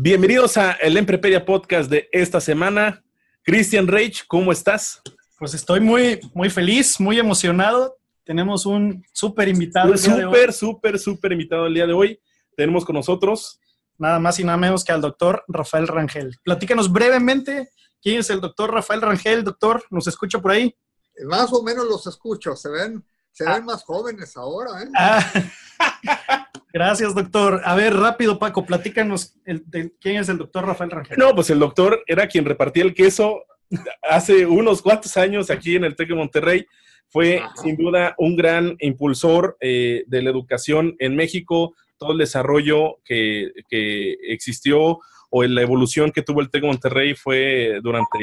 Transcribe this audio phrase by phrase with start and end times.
[0.00, 3.02] Bienvenidos a el Emprepedia Podcast de esta semana.
[3.42, 5.02] Christian Reich, ¿cómo estás?
[5.40, 7.96] Pues estoy muy, muy feliz, muy emocionado.
[8.22, 9.90] Tenemos un súper invitado.
[9.90, 12.20] Un súper, súper, súper invitado el día de hoy.
[12.56, 13.58] Tenemos con nosotros
[13.98, 16.38] Nada más y nada menos que al doctor Rafael Rangel.
[16.44, 19.42] Platícanos brevemente quién es el doctor Rafael Rangel.
[19.42, 20.72] Doctor, ¿nos escucha por ahí?
[21.24, 24.88] Más o menos los escucho, se ven, se ven más jóvenes ahora, ¿eh?
[24.96, 25.32] Ah,
[26.72, 27.60] gracias, doctor.
[27.64, 31.18] A ver, rápido, Paco, platícanos el- de- quién es el doctor Rafael Rangel.
[31.18, 33.44] No, pues el doctor era quien repartía el queso
[34.02, 36.66] hace unos cuantos años aquí en el TEC de Monterrey.
[37.10, 37.52] Fue Ajá.
[37.62, 43.50] sin duda un gran impulsor eh, de la educación en México, todo el desarrollo que,
[43.68, 44.98] que existió
[45.30, 48.18] o la evolución que tuvo el TEC de Monterrey fue durante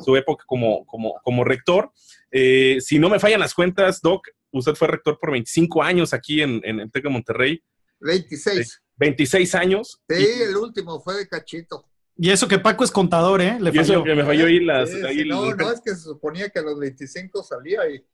[0.00, 1.90] su época como, como, como rector.
[2.30, 6.42] Eh, si no me fallan las cuentas, Doc, usted fue rector por 25 años aquí
[6.42, 7.62] en, en el TEC de Monterrey,
[8.00, 8.82] 26.
[8.96, 10.00] 26 años.
[10.08, 11.88] Sí, el último fue de cachito.
[12.16, 13.58] Y eso que Paco es contador, ¿eh?
[13.58, 14.90] Le Y eso que me falló ahí las...
[14.90, 17.80] Sí, ahí sí, no, el- no, es que se suponía que a los 25 salía
[17.88, 18.04] y,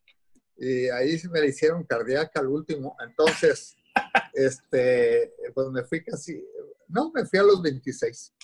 [0.57, 2.97] y ahí sí me la hicieron cardíaca al último.
[3.07, 3.77] Entonces,
[4.35, 6.43] este, pues me fui casi,
[6.89, 8.35] no, me fui a los 26.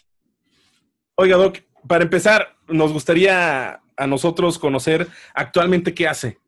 [1.16, 6.38] Oiga, Doc, para empezar, nos gustaría a nosotros conocer actualmente qué hace.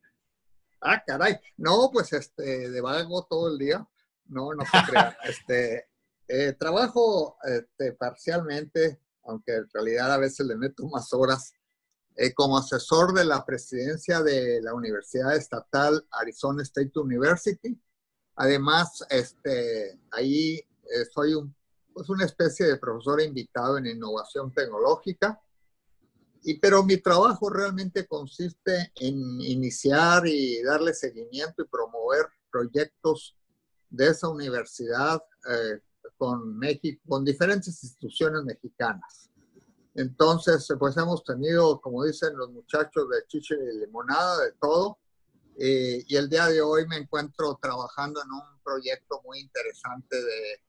[0.88, 1.36] Ah, caray.
[1.56, 3.84] No, pues este, de vago todo el día.
[4.26, 5.18] No, no se crea.
[5.24, 5.88] este,
[6.28, 11.52] eh, trabajo este, parcialmente, aunque en realidad a veces le meto más horas,
[12.14, 17.76] eh, como asesor de la presidencia de la Universidad Estatal Arizona State University.
[18.36, 21.52] Además, este, ahí eh, soy un,
[21.92, 25.40] pues una especie de profesor invitado en innovación tecnológica.
[26.48, 33.36] Y, pero mi trabajo realmente consiste en iniciar y darle seguimiento y promover proyectos
[33.90, 35.20] de esa universidad
[35.50, 35.80] eh,
[36.16, 39.28] con México, con diferentes instituciones mexicanas.
[39.96, 44.98] Entonces, pues hemos tenido, como dicen los muchachos de Chiche y Limonada, de todo.
[45.58, 50.60] Eh, y el día de hoy me encuentro trabajando en un proyecto muy interesante de,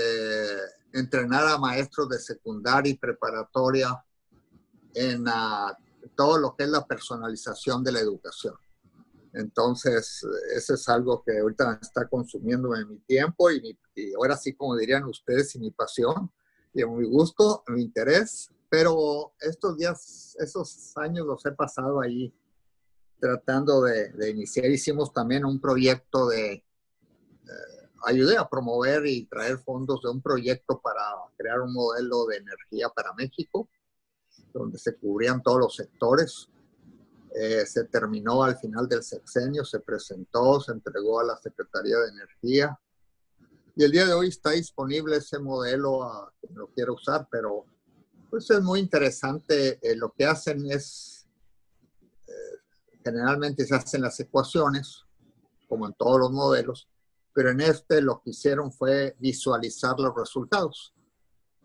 [0.00, 0.58] de
[0.92, 4.00] entrenar a maestros de secundaria y preparatoria
[4.94, 5.24] en
[6.16, 8.54] todo lo que es la personalización de la educación.
[9.34, 13.78] Entonces, eso es algo que ahorita está consumiendo en mi tiempo y,
[14.16, 16.30] ahora sí, como dirían ustedes, y mi pasión,
[16.74, 22.34] y mi gusto, mi interés, pero estos días, esos años los he pasado ahí
[23.20, 24.66] tratando de, de iniciar.
[24.66, 26.64] Hicimos también un proyecto de, eh,
[28.04, 31.02] ayudé a promover y traer fondos de un proyecto para
[31.36, 33.68] crear un modelo de energía para México
[34.52, 36.48] donde se cubrían todos los sectores.
[37.34, 42.08] Eh, se terminó al final del sexenio, se presentó, se entregó a la Secretaría de
[42.08, 42.78] Energía
[43.74, 47.64] y el día de hoy está disponible ese modelo a quien lo quiera usar, pero
[48.28, 49.78] pues es muy interesante.
[49.80, 51.26] Eh, lo que hacen es,
[52.26, 52.58] eh,
[53.02, 55.04] generalmente se hacen las ecuaciones,
[55.68, 56.86] como en todos los modelos,
[57.32, 60.92] pero en este lo que hicieron fue visualizar los resultados.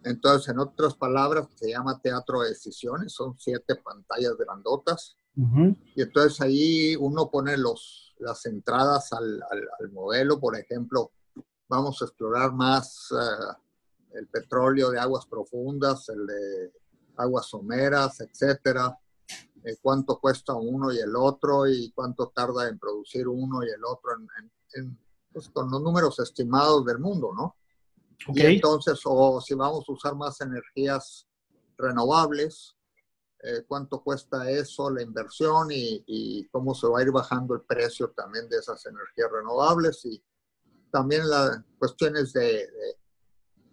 [0.03, 5.75] Entonces, en otras palabras, se llama teatro de decisiones, son siete pantallas grandotas, Ujú.
[5.95, 11.11] y entonces ahí uno pone los, las entradas al, al- al modelo, por ejemplo,
[11.67, 16.73] vamos a explorar más eh, el petróleo de aguas profundas, el de
[17.17, 18.97] aguas someras, etcétera,
[19.63, 23.83] eh, cuánto cuesta uno y el otro y cuánto tarda en producir uno y el
[23.83, 24.99] otro en, en- en,
[25.33, 27.55] pues, con los números estimados del mundo, ¿no?
[28.27, 28.37] Ok.
[28.37, 31.27] Y entonces, o si vamos a usar más energías
[31.77, 32.75] renovables,
[33.43, 37.61] eh, cuánto cuesta eso, la inversión y, y cómo se va a ir bajando el
[37.61, 40.21] precio también de esas energías renovables y
[40.91, 42.97] también las cuestiones de, de-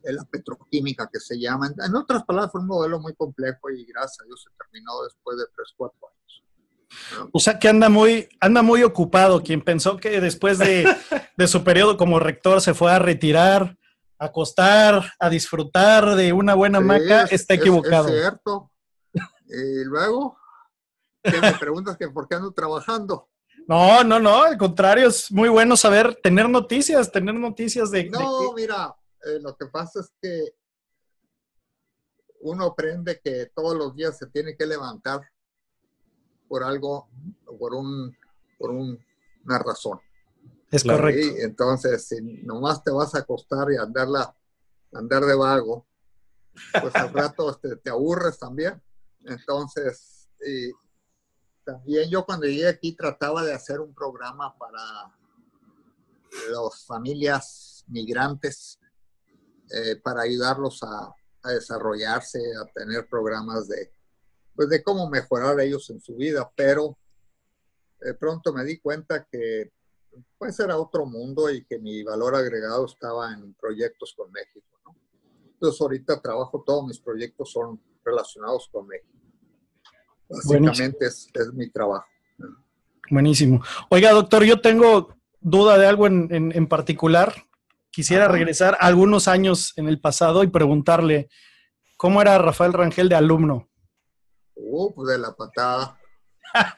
[0.02, 1.74] de la petroquímica que se llaman.
[1.82, 5.38] En otras palabras, fue un modelo muy complejo y gracias a Dios se terminó después
[5.38, 7.28] de 3, 4 años.
[7.32, 9.42] O sea que anda muy, anda muy ocupado.
[9.42, 10.84] Quien pensó que después de,
[11.38, 13.78] de su periodo como rector se fue a retirar,
[14.18, 18.08] acostar, a disfrutar de una buena Sí, maca, es- está es- equivocado.
[18.08, 18.70] Es, cierto.
[19.46, 20.36] Y luego,
[21.22, 23.30] ¿Qué me preguntas que por qué ando trabajando?
[23.66, 28.10] No, no, no, al contrario, es muy bueno saber, tener noticias, tener noticias de...
[28.10, 28.94] No, mira,
[29.24, 30.54] eh, lo que pasa es que
[32.40, 35.22] uno aprende que todos los días se tiene que levantar
[36.46, 37.08] por algo,
[37.58, 38.14] por, un,
[38.58, 39.98] por una razón.
[40.74, 41.36] Es correcto.
[41.38, 44.34] Entonces, si nomás te vas a acostar y andarla,
[44.92, 45.86] andar de vago,
[46.80, 48.82] pues al rato te, te aburres también.
[49.24, 50.72] Entonces, y
[51.64, 54.82] también yo cuando llegué aquí trataba de hacer un programa para
[56.50, 58.80] las familias migrantes,
[59.70, 63.92] eh, para ayudarlos a, a, desarrollarse, a tener programas de,
[64.56, 66.98] pues de cómo mejorar ellos en su vida, pero
[68.00, 69.72] de pronto me di cuenta que
[70.38, 74.66] pues era otro mundo y que mi valor agregado estaba en proyectos con México.
[74.84, 74.96] ¿no?
[75.52, 79.12] Entonces ahorita trabajo, todos mis proyectos son relacionados con México.
[80.28, 82.06] Básicamente es, mi trabajo.
[83.10, 83.62] Buenísimo.
[83.90, 87.34] Oiga, doctor, yo tengo duda de algo en, particular.
[87.90, 91.28] Quisiera regresar algunos años en el pasado y preguntarle,
[91.96, 93.68] ¿cómo era Rafael Rangel de alumno?
[94.54, 95.98] Uh, pues de la patada.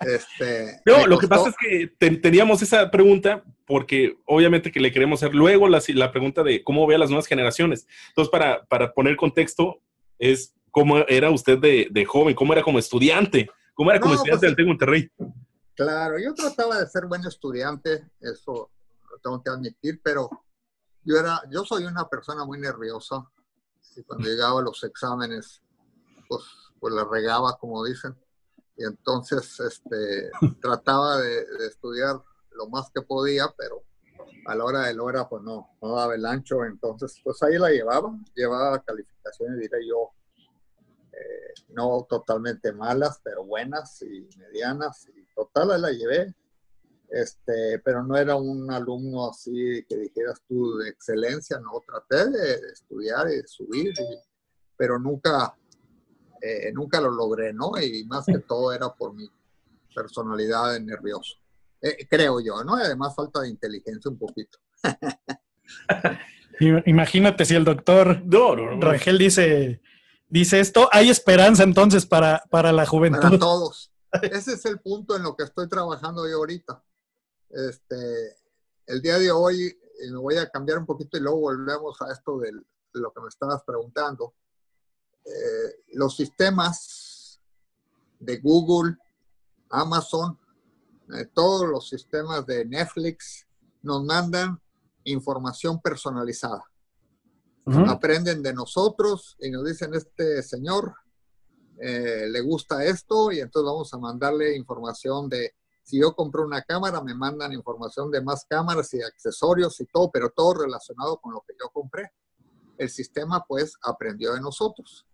[0.01, 5.23] Este, no, lo que pasa es que teníamos esa pregunta porque obviamente que le queremos
[5.23, 7.87] hacer luego la, la pregunta de cómo ve a las nuevas generaciones.
[8.09, 9.81] Entonces, para, para poner contexto,
[10.19, 14.51] es cómo era usted de, joven, cómo era como estudiante, cómo era como estudiante pues,
[14.51, 15.11] del TEC Monterrey.
[15.75, 18.71] Claro, yo trataba de ser buen estudiante, eso
[19.11, 20.31] lo tengo que admitir, pero
[21.03, 23.27] yo era, yo soy una persona muy nerviosa
[23.97, 25.63] y cuando llegaba a los exámenes,
[26.29, 26.43] pues,
[26.79, 28.15] pues la regaba, como dicen,
[28.77, 30.31] y entonces este,
[30.61, 32.17] trataba de, estudiar
[32.53, 33.83] lo más que podía, pero
[34.47, 37.59] a la hora de la hora, pues no, no daba el ancho, entonces pues ahí
[37.59, 40.13] la llevaba, llevaba calificaciones, diré yo,
[41.13, 46.35] eh, no totalmente malas, pero buenas y medianas, y total la llevé.
[47.09, 52.55] Este, pero no era un alumno así que dijeras tú de excelencia, no, traté de,
[52.73, 53.95] estudiar y de subir,
[54.77, 55.57] pero nunca,
[56.41, 57.73] eh, nunca lo logré, ¿no?
[57.81, 59.29] Y más que todo era por mi
[59.95, 61.37] personalidad de nervioso,
[61.81, 62.75] eh, creo yo, ¿no?
[62.75, 64.59] además falta de inteligencia un poquito.
[66.87, 68.23] Imagínate si el doctor
[68.81, 69.81] Rangel dice,
[70.29, 73.21] dice esto, hay esperanza entonces para, para la juventud.
[73.21, 73.91] Para todos.
[74.23, 76.83] Ese es el punto en lo que estoy trabajando yo ahorita.
[77.51, 78.37] Este,
[78.87, 79.79] el día de hoy
[80.11, 82.53] me voy a cambiar un poquito y luego volvemos a esto de
[82.93, 84.35] lo que me estabas preguntando.
[85.27, 87.41] Eh, los sistemas
[88.21, 88.97] de Google,
[89.71, 90.39] Amazon,
[91.15, 93.47] eh, todos los sistemas de Netflix
[93.83, 94.61] nos mandan
[95.05, 96.65] información personalizada.
[97.89, 100.95] Aprenden de nosotros y nos dicen, este señor
[101.81, 105.53] eh, le gusta esto y entonces vamos a mandarle información de,
[105.83, 110.13] si yo compro una cámara, me mandan información de más cámaras y accesorios y todo,
[110.13, 112.13] pero todo relacionado con lo que yo compré.
[112.79, 115.05] El sistema pues aprendió de nosotros.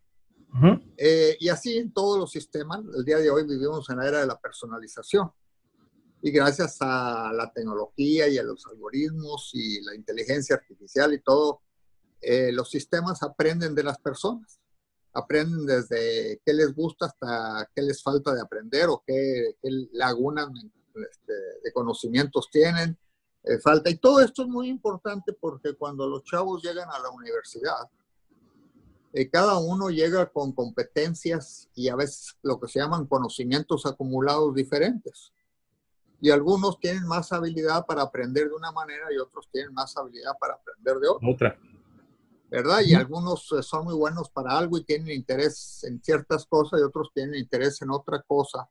[0.96, 4.20] Eh, y así en todos los sistemas, el día de hoy vivimos en la era
[4.20, 5.30] de la personalización.
[6.20, 11.62] Y gracias a la tecnología y a los algoritmos y la inteligencia artificial y todo,
[12.20, 14.60] eh, los sistemas aprenden de las personas.
[15.14, 19.56] Aprenden desde qué les gusta hasta qué les falta de aprender o qué,
[19.92, 20.48] lagunas
[21.10, 21.32] este,
[21.64, 22.96] de conocimientos tienen,
[23.42, 23.90] eh, falta.
[23.90, 27.90] Y todo esto es muy importante porque cuando los chavos llegan a la universidad,
[29.12, 34.54] eh, cada uno llega con competencias y a veces lo que se llaman conocimientos acumulados
[34.54, 35.32] diferentes.
[36.20, 40.32] Y algunos tienen más habilidad para aprender de una manera y otros tienen más habilidad
[40.40, 41.28] para aprender de otra.
[41.28, 41.58] Otra.
[42.52, 42.80] ¿verdad?
[42.84, 46.82] Y algunos eh, son muy buenos para algo y tienen interés en ciertas cosas y
[46.82, 48.68] otros tienen interés en otra cosa.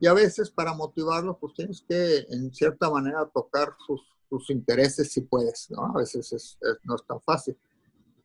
[0.00, 5.12] Y a veces para motivarlos, pues tienes que en cierta manera tocar sus, sus intereses
[5.12, 5.84] si puedes, ¿no?
[5.84, 7.56] A veces es, no es tan fácil.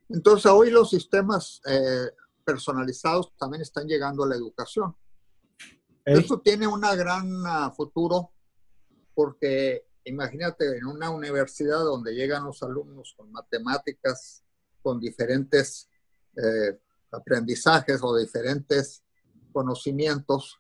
[0.09, 2.11] Entonces hoy los sistemas eh,
[2.43, 4.95] personalizados también están llegando a la educación.
[6.03, 8.31] Esto tiene un gran uh, futuro
[9.13, 14.43] porque imagínate en una universidad donde llegan los alumnos con matemáticas
[14.81, 15.89] con diferentes
[16.35, 16.79] eh,
[17.11, 19.03] aprendizajes o diferentes
[19.51, 20.59] conocimientos,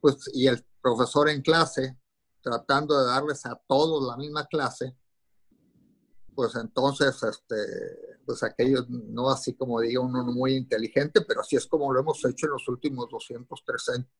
[0.00, 1.98] pues, y el profesor en clase
[2.42, 4.96] tratando de darles a todos la misma clase,
[6.34, 11.66] pues entonces, este, pues aquello no así como diga uno muy inteligente, pero así es
[11.66, 13.62] como lo hemos hecho en los últimos 200,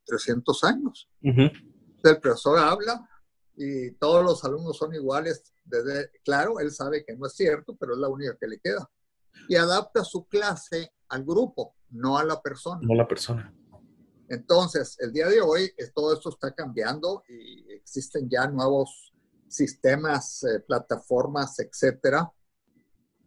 [0.04, 1.08] 300, años.
[1.22, 3.08] El profesor habla
[3.56, 5.54] y todos los alumnos son iguales.
[5.64, 8.86] Desde, claro, él sabe que no es cierto, pero es la única que le queda
[9.48, 12.80] y adapta su clase al grupo, no a la persona.
[12.82, 13.54] No a la persona.
[14.28, 19.14] Entonces, el día de hoy todo esto está cambiando y existen ya nuevos
[19.48, 22.30] sistemas, eh, plataformas, etcétera.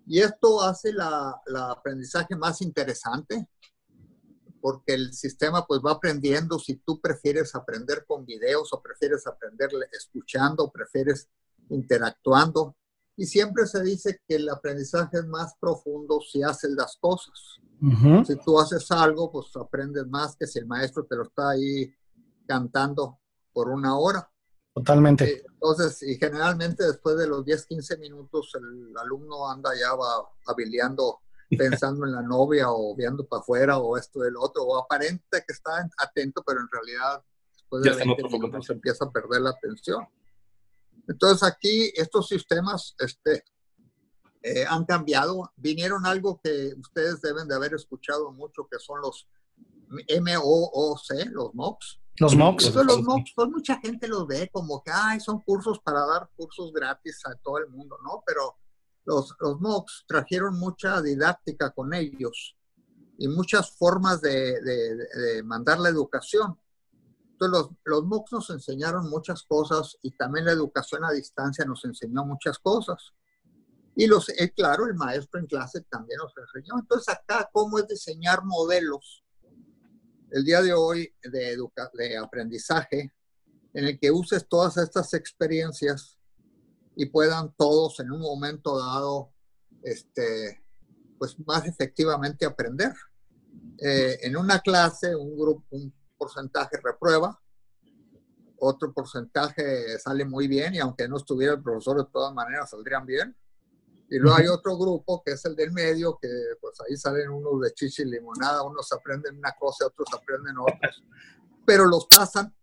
[0.07, 3.47] Y esto hace la, la, aprendizaje más interesante
[4.61, 9.69] porque el sistema pues va aprendiendo si tú prefieres aprender con videos o prefieres aprender
[9.91, 11.29] escuchando o prefieres
[11.69, 12.75] interactuando.
[13.17, 17.59] Y siempre se dice que el aprendizaje es más profundo si haces las cosas.
[18.25, 21.93] Si tú haces algo, pues aprendes más que si el maestro te lo está ahí
[22.47, 23.19] cantando
[23.53, 24.29] por una hora.
[24.75, 25.23] Totalmente.
[25.23, 30.29] Eh, entonces, y generalmente después de los 10, 15 minutos, el alumno anda ya va
[30.47, 31.21] habiliando,
[31.57, 35.53] pensando en la novia o viendo para afuera o esto del otro, o aparente que
[35.53, 40.05] está atento, pero en realidad después de 20 minutos empieza a perder la atención.
[41.07, 43.45] Entonces aquí estos sistemas este,
[44.43, 45.53] eh, han cambiado.
[45.55, 49.25] Vinieron algo que ustedes deben de haber escuchado mucho, que son los
[49.87, 50.99] MOOC,
[51.31, 52.01] los MOOCs.
[52.17, 52.73] Los MOOCs.
[52.73, 56.71] los MOOCs, pues mucha gente los ve como que, ay, son cursos para dar cursos
[56.71, 58.23] gratis a todo el mundo, ¿no?
[58.25, 58.55] Pero
[59.05, 62.55] los, los MOOCs trajeron mucha didáctica con ellos
[63.17, 66.57] y muchas formas de, de, de mandar la educación.
[67.31, 71.83] Entonces, los, los MOOCs nos enseñaron muchas cosas y también la educación a distancia nos
[71.83, 73.11] enseñó muchas cosas.
[73.93, 76.79] Y los, eh, claro, el maestro en clase también nos enseñó.
[76.79, 79.24] Entonces, acá, ¿cómo es diseñar modelos?
[80.35, 83.13] El día de hoy de, aprendizaje,
[83.73, 86.19] en el que uses todas estas experiencias
[86.93, 89.31] y puedan todos en un momento dado,
[89.81, 90.61] este,
[91.17, 92.91] pues más efectivamente aprender.
[93.81, 97.41] Eh, en una clase, un grupo, un porcentaje reprueba,
[98.59, 103.05] otro porcentaje sale muy bien y aunque no estuviera el profesor de todas maneras saldrían
[103.05, 103.37] bien.
[104.09, 106.29] Y luego hay otro grupo que es el del medio, que
[106.61, 111.03] pues ahí salen unos de chichi y limonada, unos aprenden una cosa, otros aprenden otros,
[111.65, 112.53] pero los pasan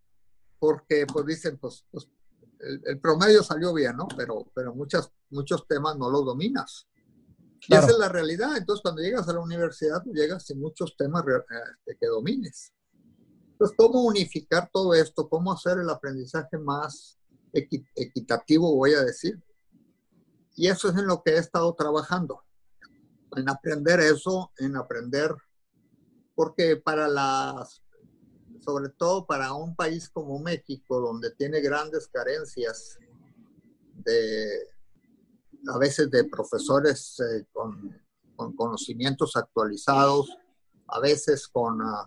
[0.58, 2.08] porque pues dicen, pues, pues
[2.84, 4.06] el, promedio salió bien, ¿no?
[4.16, 6.86] Pero, pero muchas, muchos temas no los dominas.
[7.68, 8.56] Y esa es la realidad.
[8.56, 12.72] Entonces, cuando llegas a la universidad, llegas sin muchos temas este, que domines.
[13.52, 15.28] Entonces, ¿cómo unificar todo esto?
[15.28, 17.18] ¿Cómo hacer el aprendizaje más
[17.52, 19.42] equitativo, voy a decir?
[20.54, 22.42] Y eso es en lo que he estado trabajando,
[23.36, 25.34] en aprender eso, en aprender,
[26.34, 27.82] porque para las,
[28.60, 32.98] sobre todo para un país como México, donde tiene grandes carencias
[34.04, 34.68] de,
[35.68, 37.98] a veces de profesores eh, con,
[38.36, 40.28] con, conocimientos actualizados,
[40.88, 41.80] a veces con...
[41.80, 42.06] Uh,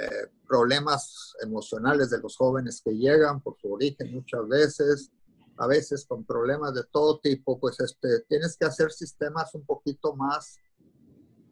[0.00, 5.10] eh, problemas emocionales de los jóvenes que llegan por su origen muchas veces,
[5.58, 10.14] a veces con problemas de todo tipo, pues este, tienes que hacer sistemas un poquito
[10.14, 10.56] más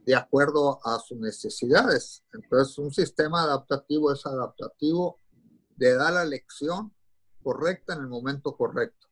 [0.04, 2.22] de acuerdo a sus necesidades.
[2.32, 5.18] Entonces, un sistema adaptativo es adaptativo
[5.76, 6.94] de dar la lección
[7.42, 9.08] correcta en el momento correcto.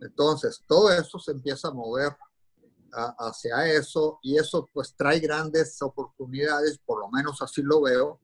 [0.00, 2.16] Entonces, todo eso se empieza a mover
[3.18, 8.20] hacia eso y eso pues trae grandes oportunidades, por lo menos así lo veo,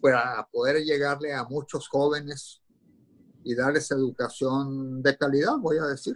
[0.00, 2.61] para poder llegarle a muchos jóvenes
[3.44, 6.14] y darles educación de calidad, voy a decir.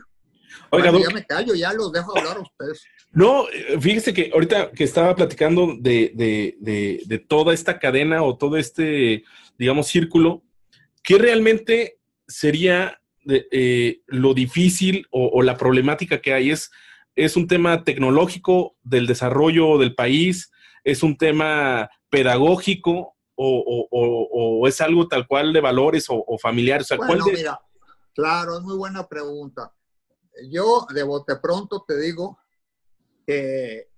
[0.71, 2.85] Oiga, ya me callo, ya los dejo hablar a ustedes.
[3.12, 8.37] No, eh, fíjese que ahorita que estaba platicando de, de, de, toda esta cadena o
[8.37, 9.25] todo este,
[9.59, 10.42] digamos, círculo,
[11.02, 16.50] ¿qué realmente sería eh, lo difícil o, o, la problemática que hay?
[16.50, 16.71] ¿Es,
[17.14, 20.50] ¿Es un tema tecnológico del desarrollo del país?
[20.85, 23.15] ¿Es un tema pedagógico?
[23.37, 26.88] O, es algo tal cual de valores o, familiares?
[26.97, 27.61] bueno, mira,
[28.14, 29.73] claro, es muy buena pregunta.
[30.50, 32.38] Yo de bote pronto te digo
[33.26, 33.88] que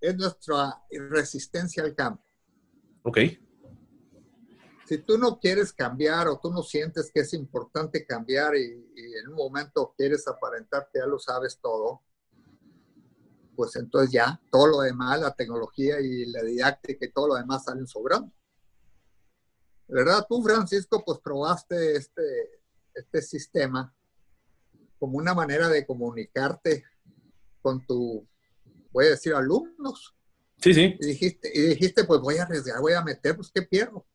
[0.00, 2.24] es nuestra resistencia al cambio.
[3.02, 3.18] Ok.
[4.86, 9.14] Si tú no quieres cambiar o tú no sientes que es importante cambiar y, y
[9.18, 12.02] en un momento quieres aparentar que ya lo sabes todo,
[13.58, 17.64] pues entonces ya todo lo demás, la tecnología y la didáctica y todo lo demás
[17.64, 18.32] salen sobrando.
[19.88, 20.24] ¿Verdad?
[20.28, 22.62] Tú, Francisco, pues probaste este,
[22.94, 23.92] este sistema
[25.00, 26.84] como una manera de comunicarte
[27.60, 28.24] con tu,
[28.92, 30.14] voy a decir, alumnos.
[30.58, 30.96] Sí, sí.
[31.00, 34.06] Y dijiste, y dijiste, pues voy a arriesgar, voy a meter, pues qué pierdo.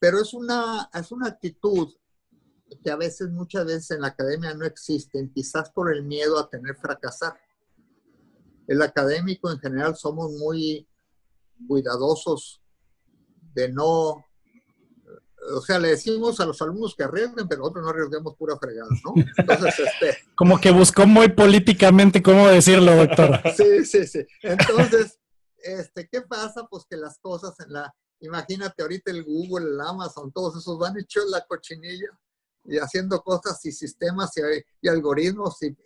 [0.00, 1.94] Pero es una, es una actitud
[2.82, 6.50] que a veces, muchas veces en la academia no existe, quizás por el miedo a
[6.50, 7.38] tener fracasar
[8.66, 10.86] el académico en general somos muy
[11.66, 12.60] cuidadosos
[13.54, 14.24] de no,
[15.54, 18.88] o sea, le decimos a los alumnos que arriesguen, pero nosotros no arriesguemos pura fregada,
[19.04, 19.14] ¿no?
[19.36, 20.18] Entonces, este...
[20.34, 23.40] Como que buscó muy políticamente cómo decirlo, doctor.
[23.56, 24.24] sí, sí, sí.
[24.42, 25.18] Entonces,
[25.58, 26.66] este, ¿qué pasa?
[26.70, 30.98] Pues que las cosas en la, imagínate ahorita el Google, el Amazon, todos esos van
[30.98, 32.08] hechos la cochinilla
[32.64, 34.30] y haciendo cosas y sistemas
[34.80, 35.76] y, algoritmos y,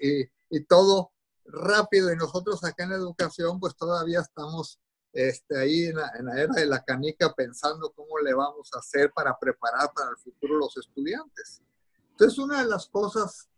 [0.51, 1.13] y, todo
[1.49, 2.13] rápido.
[2.13, 4.81] Y nosotros acá en educación, pues todavía estamos
[5.13, 8.79] este, ahí en la, en la, era de la canica pensando cómo le vamos a
[8.79, 11.63] hacer para preparar para el futuro los estudiantes.
[12.11, 13.49] Entonces, una de las cosas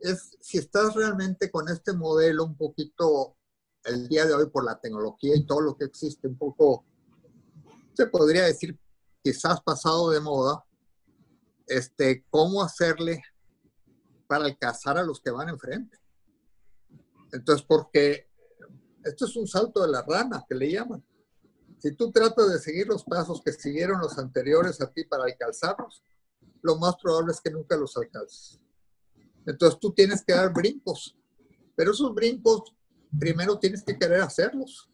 [0.00, 3.36] es si estás realmente con este modelo un poquito
[3.84, 6.84] el día de hoy por la tecnología y todo lo que existe, un poco,
[7.94, 8.78] se podría decir,
[9.22, 10.64] quizás pasado de moda,
[11.66, 13.22] este, cómo hacerle
[14.26, 15.98] para alcanzar a los que van enfrente.
[17.32, 18.28] Entonces, porque
[19.04, 21.04] esto es un salto de la rana, que le llaman.
[21.78, 26.02] Si tú tratas de seguir los pasos que siguieron los anteriores a ti para alcanzarlos,
[26.62, 28.60] lo más probable es que nunca los alcances.
[29.46, 31.16] Entonces tú tienes que dar brincos,
[31.76, 32.74] pero esos brincos
[33.18, 34.90] primero tienes que querer hacerlos.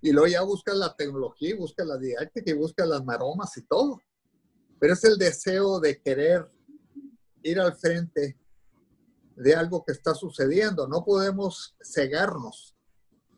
[0.00, 4.02] Y luego ya buscas la tecnología, buscas la didáctica y buscas las maromas y todo.
[4.78, 6.50] Pero es el deseo de querer
[7.42, 8.36] ir al frente
[9.36, 10.86] de algo que está sucediendo.
[10.86, 12.76] No podemos cegarnos.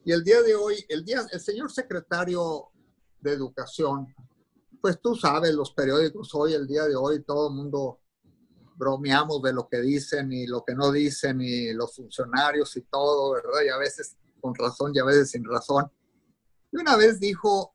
[0.04, 2.70] Y el día de hoy, el, día, el señor secretario
[3.20, 4.14] de Educación,
[4.80, 8.00] pues tú sabes, los periódicos hoy, el día de hoy, todo el mundo
[8.76, 13.32] bromeamos de lo que dicen y lo que no dicen y los funcionarios y todo,
[13.32, 13.62] ¿verdad?
[13.64, 15.90] Y a veces con razón y a veces sin razón.
[16.70, 17.74] Y una vez dijo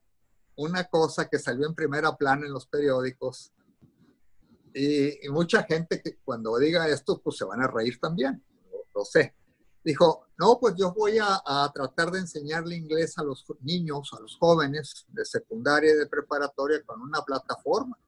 [0.56, 3.52] una cosa que salió en primera plana en los periódicos
[4.74, 8.42] y, mucha gente que cuando diga esto pues se van a reír también,
[8.94, 9.34] lo, sé.
[9.82, 14.20] Dijo, no, pues yo voy a, a, tratar de enseñarle inglés a los niños, a
[14.20, 17.98] los jóvenes de secundaria y de preparatoria con una plataforma.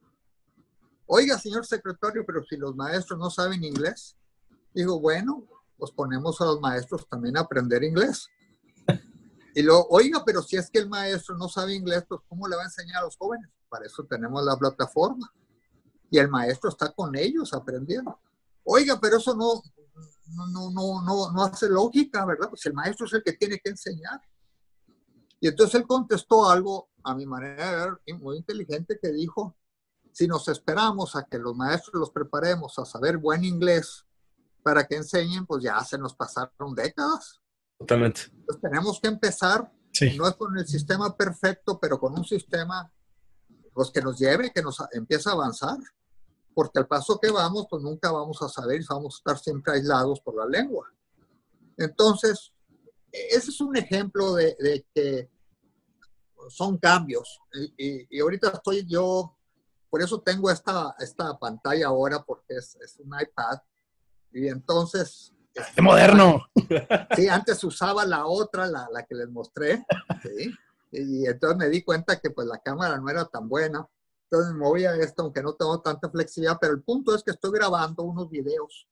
[1.06, 4.16] Oiga, señor secretario, pero si los maestros no saben inglés,
[4.74, 5.46] digo, bueno,
[5.78, 8.28] pues ponemos a los maestros también a aprender inglés.
[9.54, 12.56] Y luego, oiga, pero si es que el maestro no sabe inglés, pues ¿cómo le
[12.56, 13.50] va a enseñar a los jóvenes?
[13.68, 15.30] Para eso tenemos la plataforma.
[16.12, 18.20] Y el maestro está con ellos aprendiendo.
[18.64, 19.62] Oiga, pero eso no,
[20.26, 22.50] no, no, no, no hace lógica, ¿verdad?
[22.50, 24.20] Pues el maestro es el que tiene que enseñar.
[25.40, 29.56] Y entonces él contestó algo, a mi manera de ver, muy inteligente, que dijo,
[30.12, 34.04] si nos esperamos a que los maestros los preparemos a saber buen inglés
[34.62, 37.40] para que enseñen, pues ya se nos pasaron décadas.
[37.78, 38.20] Totalmente.
[38.34, 39.72] Entonces tenemos que empezar,
[40.18, 42.92] no es con el sistema perfecto, pero con un sistema
[43.72, 45.78] pues, que nos lleve, que nos empiece a avanzar.
[46.54, 49.74] Porque al paso que vamos, pues nunca vamos a saber y vamos a estar siempre
[49.74, 50.92] aislados por la lengua.
[51.78, 52.52] Entonces,
[53.10, 55.30] ese es un ejemplo de, que
[56.48, 57.40] son cambios.
[57.76, 59.36] Y, y, ahorita estoy yo
[59.92, 63.58] por eso tengo esta, esta pantalla ahora, porque es, es un iPad.
[64.32, 65.34] Y entonces...
[65.74, 66.46] ¡Qué moderno!
[67.14, 69.84] Sí, antes usaba la otra, la, la que les mostré.
[70.22, 70.50] ¿sí?
[70.92, 73.86] Y entonces me di cuenta que pues la cámara no era tan buena.
[74.32, 77.32] Entonces me moví a esto, aunque no tengo tanta flexibilidad, pero el punto es que
[77.32, 78.88] estoy grabando unos videos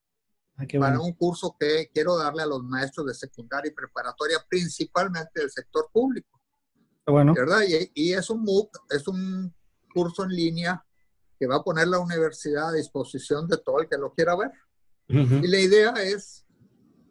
[0.59, 5.41] ah, para un curso que quiero darle a los maestros de secundaria y preparatoria, principalmente
[5.41, 6.39] del sector público.
[7.07, 7.33] Bueno.
[7.33, 7.63] ¿Verdad?
[7.67, 9.55] Y, y, es un MOOC, es un
[9.95, 10.85] curso en línea
[11.39, 14.53] que va a poner la universidad a disposición de todo el que lo quiera ver.
[15.09, 16.45] Y la idea es,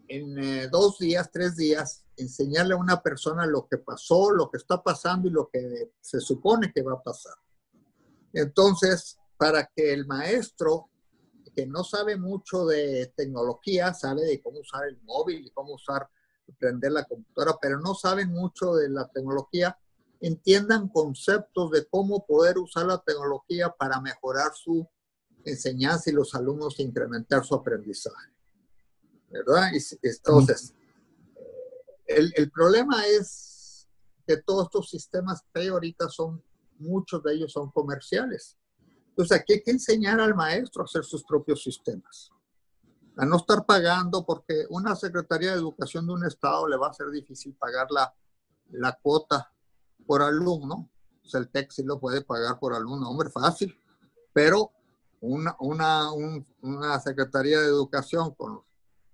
[0.08, 4.58] en eh, dos días, tres días, enseñarle a una persona lo que pasó, lo que
[4.58, 7.34] está pasando y lo que se supone que va a pasar.
[8.34, 10.90] Entonces, para que el maestro,
[11.56, 16.10] que no sabe mucho de tecnología, sabe de cómo usar el móvil y cómo usar,
[16.58, 19.78] prender la computadora, pero no sabe mucho de la tecnología,
[20.20, 24.88] entiendan conceptos de cómo poder usar la tecnología para mejorar su
[25.46, 28.34] enseñanza y los alumnos incrementar su aprendizaje.
[29.30, 29.72] ¿Verdad?
[30.02, 30.74] entonces,
[32.08, 33.88] el, problema es
[34.26, 36.44] que todos estos sistemas que ahorita son,
[36.80, 38.58] muchos de ellos son comerciales.
[39.10, 42.32] Entonces, aquí hay que enseñar al maestro a hacer sus propios sistemas.
[43.18, 46.94] A no estar pagando, porque una Secretaría de Educación de un Estado le va a
[46.94, 48.14] ser difícil pagar la,
[48.72, 49.52] la cuota
[50.06, 50.90] por alumno,
[51.22, 53.78] pues el TEC sí lo puede pagar por alumno, hombre, fácil,
[54.34, 54.72] pero
[55.20, 56.12] una, una,
[56.62, 58.62] una Secretaría de Educación con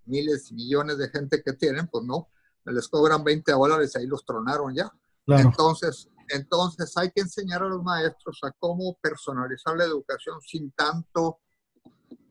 [0.06, 2.30] miles y millones de gente que tienen, pues no,
[2.65, 4.91] les cobran 20 dólares y ahí los tronaron ya.
[5.28, 11.39] Entonces, entonces hay que enseñar a los maestros a cómo personalizar la educación sin tanto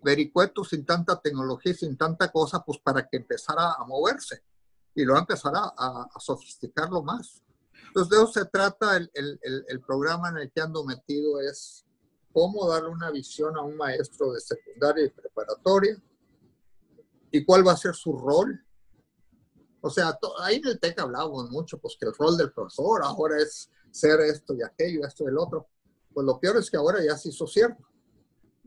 [0.02, 4.42] vericueto, sin tanta tecnología, sin tanta cosa, pues para que empezara a moverse
[4.94, 5.72] y luego empezar a,
[6.14, 7.42] a sofisticarlo más.
[7.88, 11.84] Entonces, de eso se trata el, el, el, programa en el que ando metido, es
[12.32, 15.96] cómo darle una visión a un maestro de secundaria y preparatoria
[17.30, 18.64] y cuál va a ser su rol
[19.80, 23.38] O sea, ahí en el TEC hablábamos mucho, pues que el rol del profesor ahora
[23.40, 25.68] es ser esto y aquello, esto y el otro.
[26.12, 27.86] Pues lo peor es que ahora ya se hizo cierto.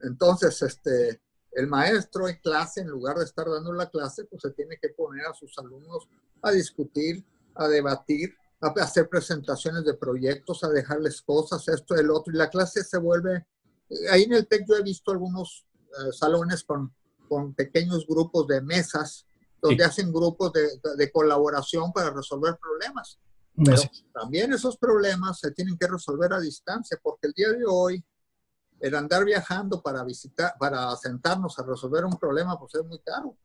[0.02, 4.52] Entonces, este, el maestro en clase, en lugar de estar dando la clase, pues se
[4.52, 6.08] tiene que poner a sus alumnos
[6.42, 12.10] a discutir, a debatir, a hacer presentaciones de proyectos, a dejarles cosas, esto y el
[12.10, 12.34] otro.
[12.34, 13.46] Y la clase se vuelve,
[14.10, 16.94] ahí en el TEC yo he visto algunos eh, salones con,
[17.28, 19.26] con pequeños grupos de mesas,
[19.62, 23.20] donde hacen grupos de, de, colaboración para resolver problemas.
[23.64, 23.82] Pero
[24.14, 28.04] también esos problemas se tienen que resolver a distancia, porque el día de hoy
[28.80, 33.36] el andar viajando para visitar, para sentarnos a resolver un problema, pues es muy caro.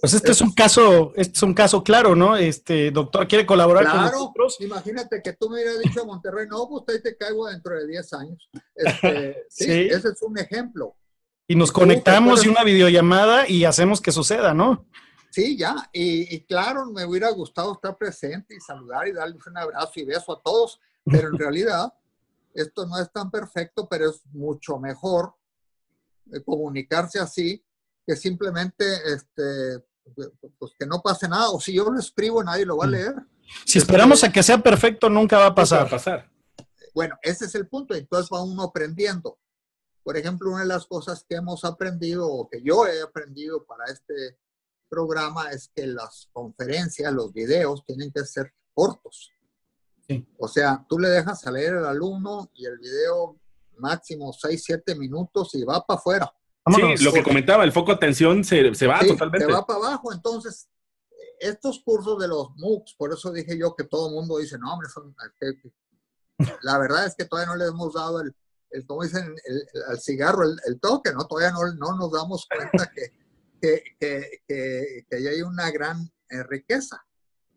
[0.00, 2.36] Pues este es un caso, este es un caso claro, ¿no?
[2.36, 4.56] Este doctor quiere colaborar con nosotros.
[4.60, 7.86] Imagínate que tú me hubieras dicho a Monterrey, no, pues ahí te caigo dentro de
[7.86, 8.50] 10 años.
[8.74, 10.96] Este, sí, Ese es un ejemplo.
[11.46, 14.86] Y nos conectamos y una videollamada y hacemos que suceda, ¿no?
[15.32, 15.74] Sí, ya.
[15.92, 20.04] Y, y, claro, me hubiera gustado estar presente y saludar y darles un abrazo y
[20.04, 21.92] beso a todos, pero en realidad
[22.54, 25.34] esto no es tan perfecto, pero es mucho mejor
[26.32, 27.64] eh, comunicarse así
[28.06, 29.84] que simplemente este,
[30.58, 31.50] pues que no pase nada.
[31.50, 32.90] O si yo lo escribo, nadie lo va a mm.
[32.90, 33.14] leer.
[33.64, 35.88] Si esperamos a que sea perfecto, nunca va a pasar.
[35.88, 36.30] pasar.
[36.94, 37.94] Bueno, ese es el punto.
[37.94, 39.38] Entonces va uno aprendiendo.
[40.02, 43.84] Por ejemplo, una de las cosas que hemos aprendido o que yo he aprendido para
[43.86, 44.38] este
[44.92, 49.32] programa es que las conferencias, los videos tienen que ser cortos.
[50.38, 53.40] O sea, tú le dejas a leer al alumno y el video
[53.78, 56.30] máximo 6, 7 minutos y va para afuera.
[56.76, 59.46] Sí, lo que comentaba, el foco de atención se, se va totalmente.
[59.46, 60.12] Se va para abajo.
[60.12, 60.68] Entonces,
[61.40, 64.74] estos cursos de los MOOCs, por eso dije yo que todo el mundo dice, no,
[64.74, 65.16] hombre, son,
[66.62, 68.36] la verdad es que todavía no le hemos dado el,
[68.70, 71.26] el como dicen, el, al cigarro, el, toque, ¿no?
[71.26, 73.21] Todavía no, no nos damos cuenta que,
[73.62, 77.02] que, que, que, que hay una gran eh, riqueza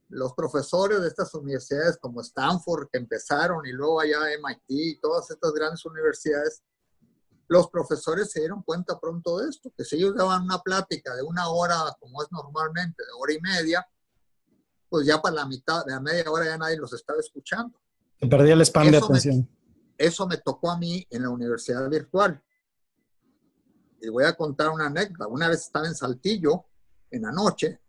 [0.09, 5.29] los profesores de estas universidades como Stanford, que empezaron, y luego allá MIT, y todas
[5.31, 6.63] estas grandes universidades,
[7.47, 11.23] los profesores se dieron cuenta pronto de esto, que si ellos daban una plática de
[11.23, 13.87] una hora, como es normalmente, de hora y media,
[14.89, 17.79] pues ya para la mitad, de la media hora ya nadie los estaba escuchando.
[18.19, 19.49] Se perdía el spam de atención.
[19.97, 22.41] eso me tocó a mí en la universidad virtual.
[24.09, 25.27] Voy a contar una anécdota.
[25.27, 26.65] Una vez estaba en Saltillo,
[27.11, 27.79] en la noche,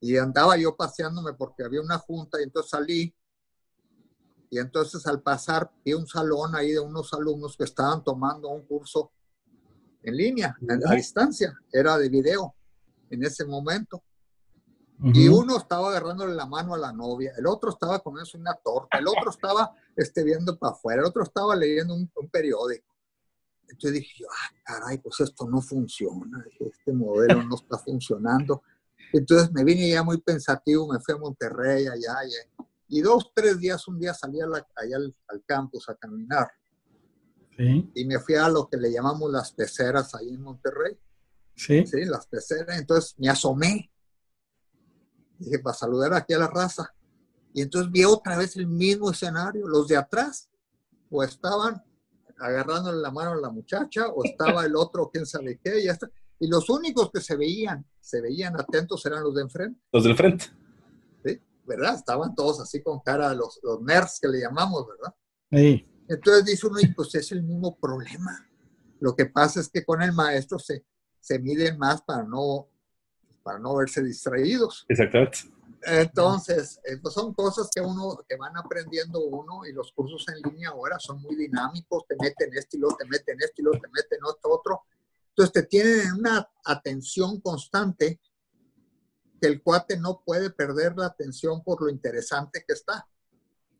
[0.00, 3.14] y andaba yo paseándome porque había una junta y entonces salí.
[4.50, 8.64] Y entonces al pasar vi un salón ahí de unos alumnos que estaban tomando un
[8.66, 9.12] curso
[10.02, 12.54] en línea, a distancia, era de video
[13.10, 14.02] en ese momento.
[15.00, 18.98] Y uno estaba agarrándole la mano a la novia, el otro estaba comiendo una torta,
[18.98, 22.84] el otro estaba este, viendo para afuera, el otro estaba leyendo un, periódico.
[23.70, 28.62] Entonces dije yo, ah, caray, pues esto no funciona, este modelo no está funcionando.
[29.12, 32.16] Entonces me vine ya muy pensativo, me fui a Monterrey, allá,
[32.88, 36.48] Y dos, tres días, un día salí allá al, campus a caminar.
[37.94, 40.96] Y me fui a lo que le llamamos las peceras ahí en Monterrey.
[41.56, 41.84] Sí.
[41.86, 42.78] Sí, las peceras.
[42.78, 43.90] Entonces me asomé.
[45.38, 46.94] Dije, para saludar aquí a la raza.
[47.52, 49.66] Y entonces vi otra vez el mismo escenario.
[49.66, 50.48] Los de atrás,
[51.10, 51.82] o estaban
[52.38, 56.10] agarrándole la mano a la muchacha, o estaba el otro, quién sabe qué, y hasta
[56.40, 59.80] y los únicos que se veían, se veían atentos eran los de enfrente.
[59.92, 60.46] Los del frente.
[61.24, 61.96] Sí, ¿verdad?
[61.96, 65.14] Estaban todos así con cara, los, los nerds que le llamamos, ¿verdad?
[65.50, 65.86] Sí.
[66.08, 68.48] Entonces dice uno, y pues es el mismo problema.
[69.00, 70.84] Lo que pasa es que con el maestro se,
[71.20, 72.68] se miden más para no,
[73.42, 74.86] para no verse distraídos.
[74.88, 75.38] Exactamente.
[75.82, 80.50] Entonces, eh, pues son cosas que uno, que van aprendiendo uno y los cursos en
[80.50, 83.80] línea ahora son muy dinámicos, te meten esto y luego te meten esto y luego
[83.80, 84.82] te meten esto otro
[85.38, 88.20] entonces te tienen una atención constante
[89.40, 93.06] que el cuate no puede perder la atención por lo interesante que está.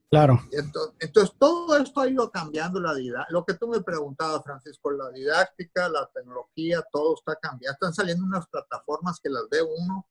[0.09, 0.39] Claro.
[0.53, 3.33] Entonces, todo esto ha ido cambiando la didáctica.
[3.33, 7.73] Lo que tú me preguntabas, Francisco, la didáctica, la tecnología, todo está cambiando.
[7.73, 10.07] Están saliendo unas plataformas que las ve uno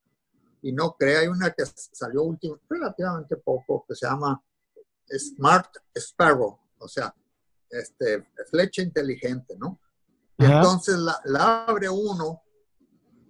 [0.62, 1.18] y no cree.
[1.18, 4.42] Hay una que salió último, relativamente poco, que se llama
[5.10, 7.14] Smart Sparrow, o sea,
[7.70, 9.80] este, flecha inteligente, ¿no?
[10.38, 12.42] entonces la, abre uno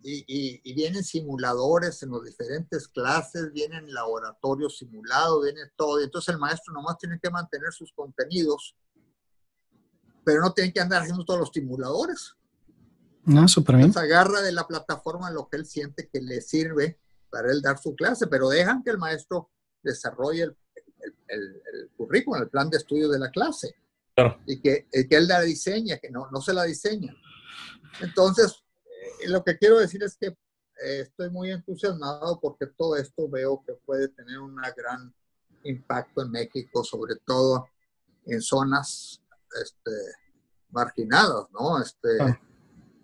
[0.02, 6.00] y, y, vienen simuladores en las diferentes clases, vienen laboratorios simulados, viene todo.
[6.00, 8.76] Y entonces el maestro nomás tiene que mantener sus contenidos,
[10.24, 12.36] pero no tiene que andar haciendo todos los simuladores.
[13.24, 13.92] No, súper bien.
[13.92, 16.98] Se agarra de la plataforma lo que él siente que le sirve
[17.30, 19.50] para él dar su clase, pero dejan que el maestro
[19.82, 20.56] desarrolle el,
[21.28, 23.74] el, el currículum, el plan de estudio de la clase.
[24.46, 27.14] Y que, que él la diseña, que no, no se la diseña.
[28.00, 33.28] Entonces, eh, lo que quiero decir es que eh, estoy muy entusiasmado porque todo esto
[33.28, 35.14] veo que puede tener un gran
[35.64, 37.68] impacto en México, sobre todo
[38.26, 39.22] en zonas
[39.62, 39.90] este,
[40.70, 41.80] marginadas, ¿no?
[41.80, 42.40] Este, ah.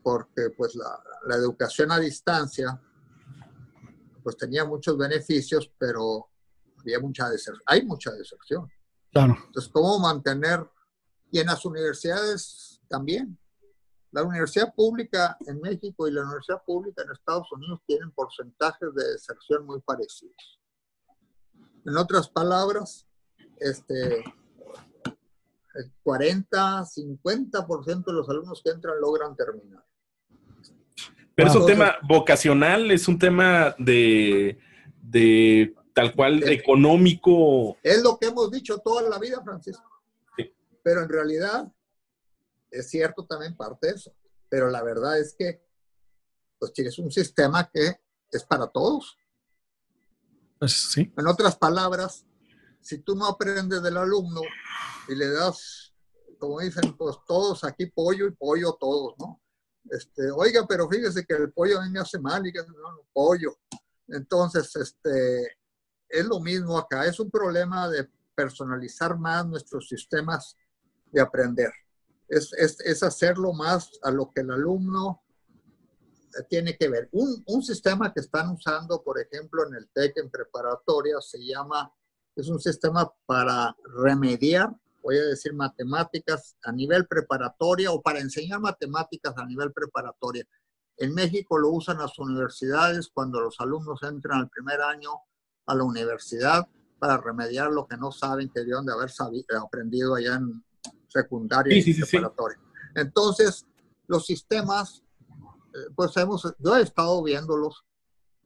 [0.02, 2.78] Porque pues la, la, educación a distancia
[4.24, 6.30] pues tenía muchos beneficios, pero
[6.80, 7.28] había mucha
[7.66, 8.68] hay mucha deserción.
[9.12, 9.36] Claro.
[9.46, 10.68] Entonces, ¿cómo mantener?
[11.30, 13.38] Y en las universidades también.
[14.10, 19.12] La universidad pública en México y la universidad pública en Estados Unidos tienen porcentajes de
[19.12, 20.60] deserción muy parecidos.
[21.84, 23.06] En otras palabras,
[23.58, 24.24] este,
[25.74, 29.84] el 40, 50% de los alumnos que entran logran terminar.
[31.34, 34.58] Pero es un tema vocacional, es un tema de,
[35.02, 37.76] de tal cual económico.
[37.82, 39.90] Es lo que hemos dicho toda la vida, Francisco.
[40.82, 41.72] Pero en realidad
[42.70, 44.14] es cierto también parte de eso.
[44.48, 45.62] Pero la verdad es que
[46.58, 49.16] pues tienes un sistema que es para todos.
[50.58, 51.12] Pues sí.
[51.16, 52.26] En otras palabras,
[52.80, 54.42] si tú no aprendes del alumno
[55.08, 55.92] y le das,
[56.38, 59.40] como dicen, pues todos aquí pollo y pollo todos, ¿no?
[59.90, 63.06] Este, oiga, pero fíjese que el pollo a mí me hace mal y que no,
[63.12, 63.58] pollo.
[64.08, 65.58] Entonces, este,
[66.08, 70.56] es lo mismo acá, es un problema de personalizar más nuestros sistemas
[71.12, 71.72] de aprender.
[72.28, 75.22] Es, es, es hacerlo más a lo que el alumno
[76.48, 77.08] tiene que ver.
[77.12, 81.92] Un, un, sistema que están usando, por ejemplo, en el TEC en preparatoria, se llama,
[82.34, 88.58] es un sistema para remediar, voy a decir, matemáticas a nivel preparatoria o para enseñar
[88.58, 90.46] matemáticas a nivel preparatoria.
[90.96, 95.10] En México lo usan las universidades cuando los alumnos entran al primer año
[95.66, 96.66] a la universidad
[96.98, 99.10] para remediar lo que no saben que deben de haber
[99.62, 100.64] aprendido allá en
[101.08, 102.58] secundaria y preparatoria.
[102.94, 103.66] Entonces,
[104.06, 105.02] los sistemas,
[105.74, 107.84] eh, pues hemos, yo he estado viéndolos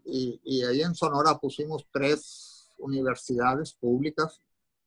[0.04, 4.40] y, y ahí en Sonora pusimos tres universidades públicas,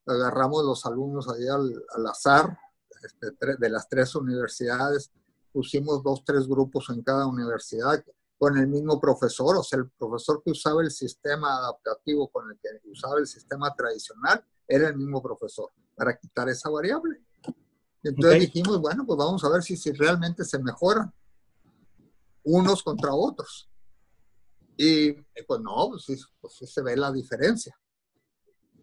[0.05, 2.57] agarramos los alumnos ahí al, al azar
[3.03, 5.11] este, de las tres universidades,
[5.51, 8.03] pusimos dos, tres grupos en cada universidad
[8.37, 12.57] con el mismo profesor, o sea, el profesor que usaba el sistema adaptativo con el
[12.59, 17.21] que usaba el sistema tradicional era el mismo profesor, para quitar esa variable.
[18.03, 21.13] Entonces dijimos, bueno, pues vamos a ver si, si realmente se mejoran
[22.43, 23.69] unos contra otros.
[24.75, 27.77] Y pues no, pues, pues sí se ve la diferencia.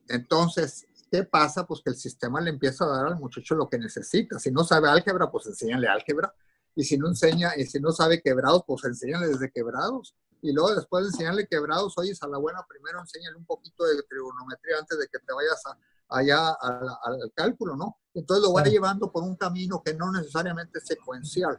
[0.07, 1.66] Entonces, ¿qué pasa?
[1.66, 4.38] Pues que el sistema le empieza a dar al muchacho lo que necesita.
[4.38, 6.33] Si no sabe álgebra, pues enséñale álgebra
[6.75, 10.14] y si no enseña, y si no sabe quebrados, pues enséñale desde quebrados.
[10.40, 14.01] Y luego después de enseñarle quebrados, oyes a la buena, primero enséñale un poquito de
[14.05, 15.61] trigonometría antes de que te vayas
[16.09, 17.99] allá al cálculo, ¿no?
[18.14, 21.59] Entonces lo va llevando por un camino que no necesariamente es secuencial,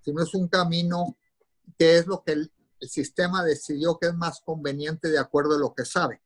[0.00, 1.16] sino es un camino
[1.78, 5.72] que es lo que el, sistema decidió que es más conveniente de acuerdo a lo
[5.72, 6.20] que sabe.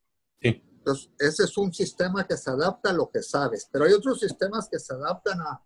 [0.86, 4.20] Entonces, ese es un sistema que se adapta a lo que sabes, pero hay otros
[4.20, 5.60] sistemas que se adaptan a,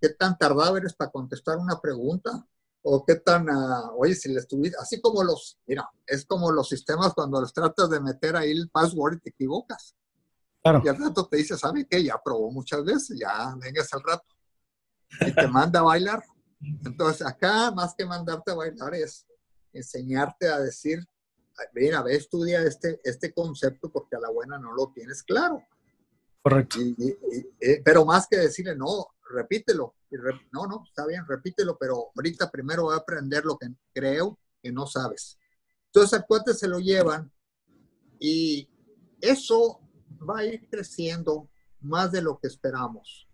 [0.00, 2.44] qué tan tardado eres para contestar una pregunta
[2.82, 6.68] o qué tan, uh, oye, si le estuviste, así como los, mira, es como los
[6.68, 9.94] sistemas cuando los tratas de meter ahí el password y te equivocas.
[10.64, 10.82] Claro.
[10.84, 12.02] Y al rato te dice, ¿sabe qué?
[12.02, 14.26] Ya probó muchas veces, ya vengas al rato.
[15.20, 16.24] Y te manda a bailar.
[16.60, 19.24] Entonces, acá más que mandarte a bailar es
[19.72, 21.06] enseñarte a decir,
[21.72, 25.64] mira, ve, estudia este, este concepto porque a la buena no lo tienes claro.
[26.42, 26.78] Correcto.
[27.60, 29.94] Eh, pero más que decirle, no, repítelo.
[30.52, 34.72] no, no, está bien, repítelo, pero ahorita primero voy a aprender lo que creo que
[34.72, 35.38] no sabes.
[35.86, 37.30] Entonces al cuate se lo llevan
[38.18, 38.68] y
[39.20, 39.80] eso
[40.28, 41.48] va a ir creciendo
[41.80, 43.28] más de lo que esperamos.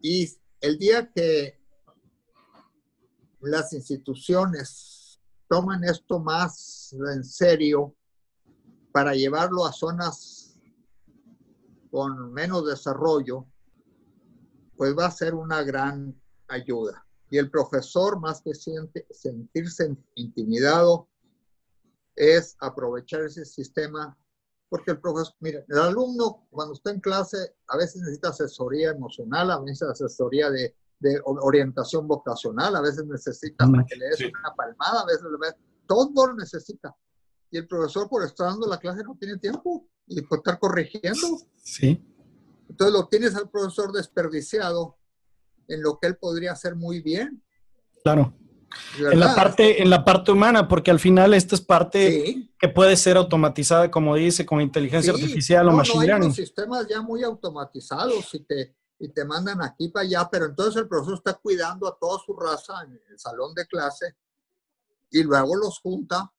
[0.00, 0.28] Y
[0.60, 1.58] el día que
[3.40, 4.97] las instituciones
[5.48, 7.94] toman esto más en serio
[8.92, 10.58] para llevarlo a zonas
[11.90, 13.46] con menos desarrollo,
[14.76, 16.14] pues va a ser una gran
[16.48, 17.04] ayuda.
[17.30, 21.08] Y el profesor, más que sentirse intimidado,
[22.14, 24.16] es aprovechar ese sistema,
[24.68, 29.50] porque el profesor, mire, el alumno cuando está en clase a veces necesita asesoría emocional,
[29.50, 30.74] a veces asesoría de,
[31.24, 35.54] orientación vocacional, a veces necesita que le des una palmada, a veces le
[35.86, 36.94] todo lo necesita.
[37.50, 41.38] Y el profesor por estar dando la clase no tiene tiempo y por estar corrigiendo.
[41.56, 42.04] Sí.
[42.68, 44.98] Entonces lo tienes al profesor desperdiciado
[45.68, 47.42] en lo que él podría hacer muy bien.
[48.02, 48.34] Claro.
[48.98, 52.96] En la, parte, en la parte humana, porque al final esta es parte que puede
[52.96, 56.28] ser automatizada, como dice, con inteligencia artificial o machine no, learning.
[56.28, 60.76] Hay sistemas ya muy automatizados y te, y te mandan aquí para allá, pero entonces
[60.82, 64.16] el profesor está cuidando a toda su raza en el salón de clase
[65.10, 66.32] y luego los junta,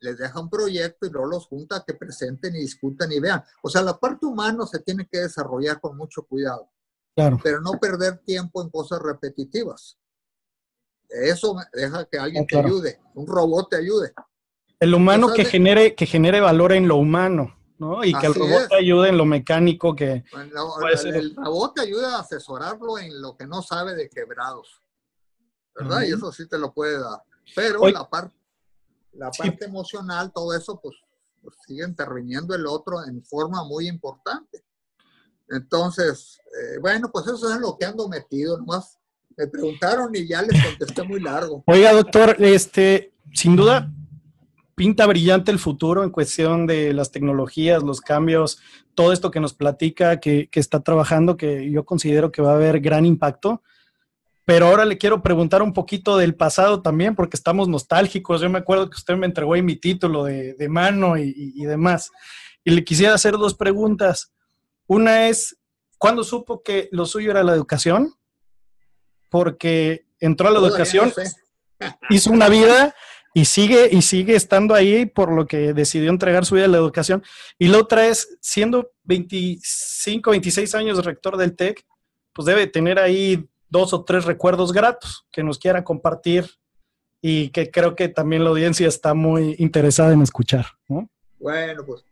[0.00, 3.42] les deja un proyecto y luego los junta que presenten y discutan y vean.
[3.62, 6.68] O sea, la parte humana se tiene que desarrollar con mucho cuidado,
[7.14, 7.38] Claro.
[7.42, 9.98] pero no perder tiempo en cosas repetitivas.
[11.08, 12.68] Eso deja que alguien claro.
[12.68, 14.12] te ayude, un robot te ayude.
[14.78, 18.04] El humano que genere, que genere valor en lo humano, ¿no?
[18.04, 18.68] Y que el robot es.
[18.68, 20.24] te ayude en lo mecánico que.
[20.32, 24.82] Bueno, el, robot te ayuda a asesorarlo en lo que no sabe de quebrados,
[25.74, 26.02] ¿verdad?
[26.02, 27.22] Y eso sí te lo puede dar.
[27.54, 28.34] Pero la, parte
[29.12, 29.42] la Sí.
[29.42, 30.96] parte emocional, todo eso, pues,
[31.42, 34.64] pues sigue interviniendo el otro en forma muy importante.
[35.48, 38.98] Entonces, eh, bueno, pues eso es lo que ando metido, nomás
[39.36, 41.62] me preguntaron y ya les contesté muy largo.
[41.66, 43.90] Oiga, doctor, este, sin duda,
[44.78, 48.60] pinta brillante el futuro en cuestión de las tecnologías, los cambios,
[48.94, 52.54] todo esto que nos platica, que, que está trabajando, que yo considero que va a
[52.54, 53.60] haber gran impacto.
[54.44, 58.40] Pero ahora le quiero preguntar un poquito del pasado también, porque estamos nostálgicos.
[58.40, 62.10] Yo me acuerdo que usted me entregó ahí mi título de, de mano y, demás.
[62.64, 64.32] Y le quisiera hacer dos preguntas.
[64.86, 65.58] Una es,
[65.98, 68.14] ¿cuándo supo que lo suyo era la educación?
[69.28, 71.96] Porque entró a la Todavía educación, no sé.
[72.10, 72.94] hizo una vida
[73.38, 76.78] y sigue y sigue estando ahí por lo que decidió entregar su vida a la
[76.78, 77.22] educación.
[77.56, 81.86] Y la otra es, siendo 25, 26 años rector del TEC,
[82.32, 86.50] pues debe tener ahí dos o tres recuerdos gratos que nos quiera compartir
[87.22, 90.66] y que creo que también la audiencia está muy interesada en escuchar.
[90.88, 91.08] ¿no?
[91.38, 92.04] Bueno, pues,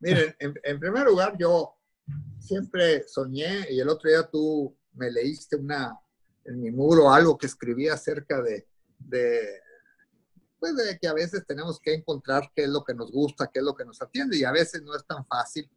[0.00, 1.76] miren, en, en primer lugar, yo
[2.38, 5.98] siempre soñé, y el otro día tú me leíste una,
[6.44, 8.66] en mi muro algo que escribí acerca de,
[8.98, 9.62] de,
[10.58, 13.60] pues de que a veces tenemos que encontrar qué es lo que nos gusta, qué
[13.60, 15.70] es lo que nos atiende, y a veces no es tan fácil,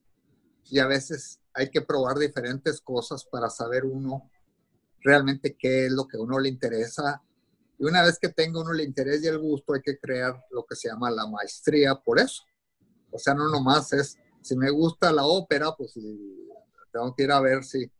[0.70, 4.30] y a veces hay que probar diferentes cosas para saber uno
[5.02, 7.22] realmente qué es lo que a uno le interesa.
[7.78, 10.65] Y una vez que tenga uno el interés y el gusto, hay que crear lo
[10.65, 12.44] que se llama la maestría por eso.
[13.12, 15.94] O sea, no nomás es, si me gusta la ópera, pues
[16.91, 17.91] tengo que ir a ver si,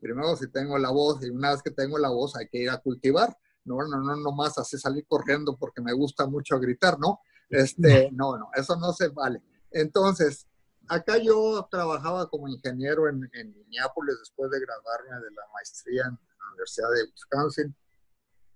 [0.00, 2.70] primero si tengo la voz, y una vez que tengo la voz hay que ir
[2.70, 3.36] a cultivar.
[3.64, 7.20] No, no, no, nomás así salir corriendo porque me gusta mucho gritar, ¿no?
[7.48, 9.42] Este, no, no, eso no se vale.
[9.70, 10.46] Entonces,
[10.88, 16.12] acá yo trabajaba como ingeniero en, en Minneapolis después de graduarme de la maestría en
[16.12, 17.76] la Universidad de Wisconsin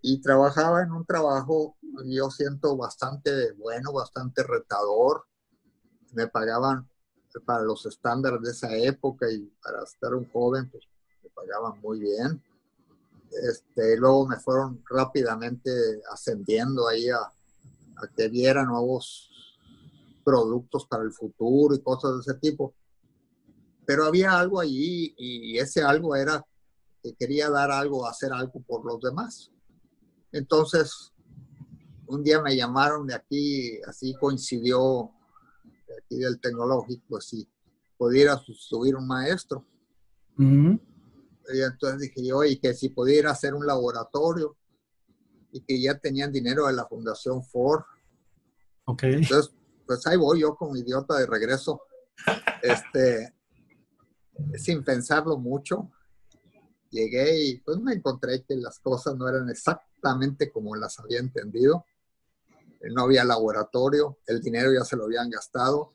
[0.00, 5.26] y trabajaba en un trabajo, yo siento bastante bueno, bastante retador.
[6.12, 6.88] Me pagaban
[7.44, 10.84] para los estándares de esa época y para estar un joven, pues
[11.22, 12.42] me pagaban muy bien.
[13.30, 15.70] Este, luego me fueron rápidamente
[16.12, 19.30] ascendiendo ahí a, a que viera nuevos
[20.24, 22.74] productos para el futuro y cosas de ese tipo.
[23.86, 26.44] Pero había algo allí y ese algo era
[27.02, 29.50] que quería dar algo, hacer algo por los demás.
[30.32, 31.12] Entonces,
[32.06, 35.10] un día me llamaron de aquí, así coincidió,
[35.86, 37.48] de aquí del tecnológico, así,
[37.96, 39.64] pudiera sustituir un maestro.
[40.38, 40.80] Ujú.
[41.52, 44.56] Y entonces dije yo, y que si pudiera hacer un laboratorio,
[45.52, 47.82] y que ya tenían dinero de la Fundación Ford.
[48.84, 49.04] Ok.
[49.04, 49.54] Entonces,
[49.86, 51.82] pues ahí voy yo como idiota de regreso,
[52.62, 53.34] este,
[54.56, 55.90] sin pensarlo mucho.
[56.90, 61.84] Llegué y pues me encontré que las cosas no eran exactamente como las había entendido.
[62.80, 65.92] Eh, No había laboratorio, el dinero ya se lo habían gastado,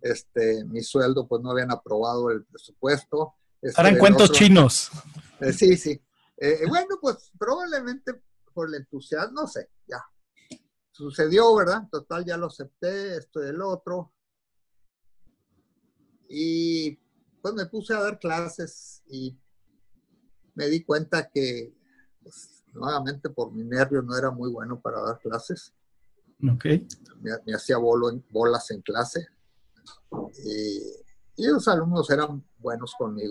[0.00, 3.34] este, mi sueldo pues no habían aprobado el presupuesto.
[3.62, 4.90] Este, Harán cuentos otro- chinos.
[5.40, 6.00] eh, sí, sí.
[6.38, 8.12] Eh, bueno, pues probablemente
[8.52, 10.04] por el entusiasmo, no sé, ya.
[10.92, 11.88] Sucedió, ¿verdad?
[11.90, 14.12] Total, ya lo acepté, esto y el otro.
[16.28, 16.98] Y
[17.42, 19.38] pues me puse a dar clases y
[20.54, 21.74] me di cuenta que,
[22.22, 25.72] pues, nuevamente por mi nervio no era muy bueno para dar clases.
[26.50, 26.64] Ok.
[27.20, 29.28] Me, me hacía bolo en- bolas en clase.
[30.44, 30.80] Y,
[31.36, 33.30] y los alumnos eran buenos conmigo.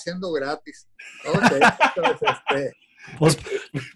[0.00, 0.88] Haciendo gratis.
[1.26, 1.52] Ok,
[1.96, 2.72] entonces, este,
[3.18, 3.36] Pues,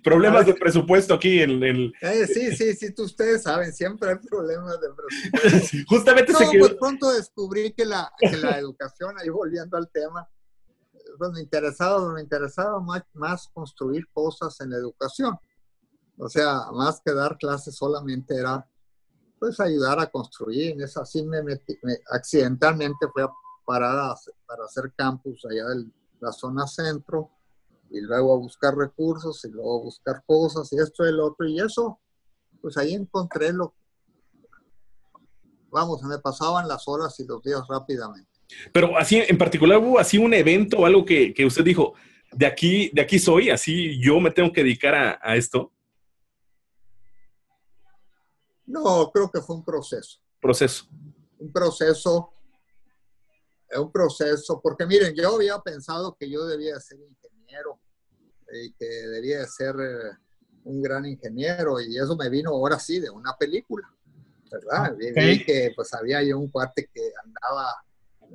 [0.03, 1.93] Problemas de presupuesto aquí en el...
[2.01, 5.77] eh, sí, sí, sí, tú- ustedes saben, siempre hay problemas de presupuesto.
[5.89, 6.61] Justamente No, se quedó...
[6.61, 10.27] pues pronto descubrí que la, que la educación, ahí volviendo al tema,
[11.19, 15.39] pues me interesaba, me interesaba más, más construir cosas en la educación.
[16.17, 18.67] O sea, más que dar clases solamente era,
[19.39, 20.73] pues, ayudar a construir.
[20.73, 23.29] En eso así me metí, me- accidentalmente fui a
[23.67, 25.87] hacer- para hacer campus allá de
[26.21, 27.31] la zona centro
[27.91, 31.47] y luego a buscar recursos y luego a buscar cosas y esto y el otro.
[31.47, 32.01] Y eso,
[32.61, 33.75] pues ahí encontré lo,
[35.71, 38.31] vamos, me pasaban las horas y los días rápidamente.
[38.73, 41.95] Pero así, en particular, hubo así un evento o algo que, que usted dijo,
[42.33, 45.73] de aquí, de aquí soy, así yo me tengo que dedicar a, a esto.
[48.67, 50.21] No, creo que fue un proceso.
[50.41, 50.87] Proceso.
[51.39, 52.34] Un proceso,
[53.81, 57.81] un proceso, porque miren, yo había pensado que yo debía ser ingeniero
[58.53, 60.19] y que debía ser eh,
[60.65, 63.89] un gran ingeniero y eso me vino ahora sí de una película,
[64.51, 64.95] ¿verdad?
[64.97, 67.75] Vi que pues había yo un cuate que andaba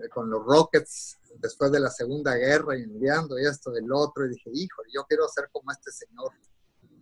[0.03, 4.29] eh, con los Rockets después de la Segunda Guerra y enviando esto del otro y
[4.29, 6.31] dije, hijo, yo quiero ser como este señor.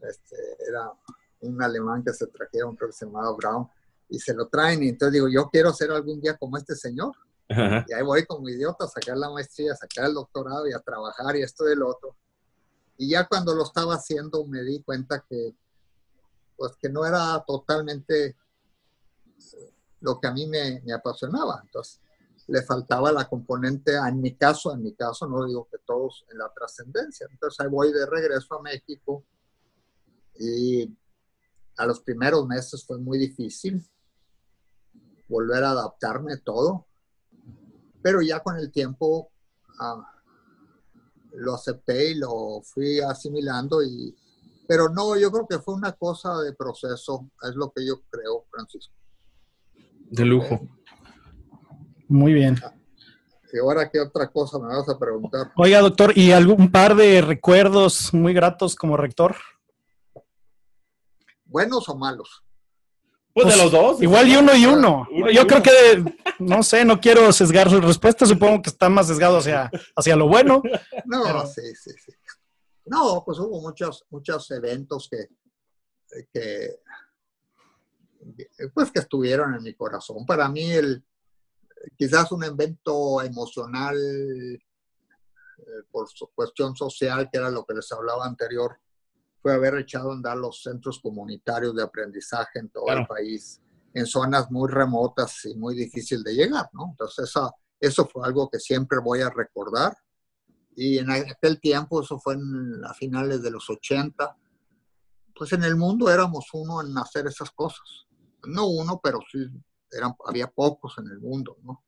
[0.02, 0.36] Este,
[0.68, 0.92] era
[1.42, 3.68] un alemán que se trajeron, creo que se llamaba Brown,
[4.10, 7.14] y se lo traen y entonces digo, yo quiero ser algún día como este señor.
[7.50, 10.80] Y ahí voy como idiota a sacar la maestría, a sacar el doctorado y a
[10.80, 12.16] trabajar y esto del otro.
[12.98, 15.56] Y ya cuando lo estaba haciendo me di cuenta que,
[16.58, 18.36] pues que no era totalmente
[20.02, 21.62] lo que a mí me, me apasionaba.
[21.64, 22.02] Entonces,
[22.48, 26.38] le faltaba la componente, en mi caso, en mi caso, no digo que todos en
[26.38, 27.28] la trascendencia.
[27.30, 29.26] Entonces ahí voy de regreso a México
[30.40, 30.96] y
[31.78, 33.86] a los primeros meses fue muy difícil
[35.28, 36.87] volver a adaptarme todo,
[38.02, 39.30] pero ya con el tiempo
[39.80, 40.14] ah,
[41.34, 44.16] lo acepté y lo fui asimilando y
[44.68, 48.46] pero no, yo creo que fue una cosa de proceso, es lo que yo creo,
[48.52, 48.94] Francisco.
[50.12, 50.60] De lujo.
[52.10, 52.58] Muy bien.
[53.54, 55.52] Y ahora, ¿qué otra cosa me vas a preguntar?
[55.56, 59.38] Oiga, doctor, ¿y algún par de recuerdos muy gratos como rector?
[61.46, 62.44] ¿Buenos o malos?
[63.44, 64.02] Pues, de los dos.
[64.02, 65.08] Igual y uno y uno.
[65.32, 66.04] Yo creo que,
[66.40, 70.28] no sé, no quiero sesgar su respuesta, supongo que está más sesgado hacia, hacia lo
[70.28, 70.64] bueno.
[71.06, 72.12] No, sí, sí, sí.
[72.86, 75.28] No, pues hubo muchos, muchos eventos que,
[76.34, 76.80] que,
[78.74, 80.26] pues que estuvieron en mi corazón.
[80.26, 81.06] Para mí el,
[81.96, 84.60] quizás un evento emocional eh,
[85.92, 88.80] por su cuestión social, que era lo que les hablaba anterior,
[89.42, 93.62] fue haber echado a andar los centros comunitarios de aprendizaje en todo el país,
[93.94, 96.88] en zonas muy remotas y muy difícil de llegar, ¿no?
[96.92, 97.32] Entonces,
[97.80, 99.96] eso fue algo que siempre voy a recordar.
[100.76, 104.38] Y en aquel tiempo, eso fue en, a finales de los 80,
[105.36, 108.08] pues en el mundo éramos uno en hacer esas cosas.
[108.46, 109.40] No uno, pero sí
[109.92, 111.84] eran, había pocos en el mundo, ¿no?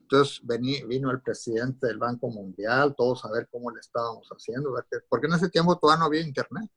[0.00, 0.42] Entonces
[0.86, 4.74] vino el presidente del Banco Mundial, todos a ver cómo le estábamos haciendo,
[5.08, 6.70] porque en ese tiempo todavía no había internet.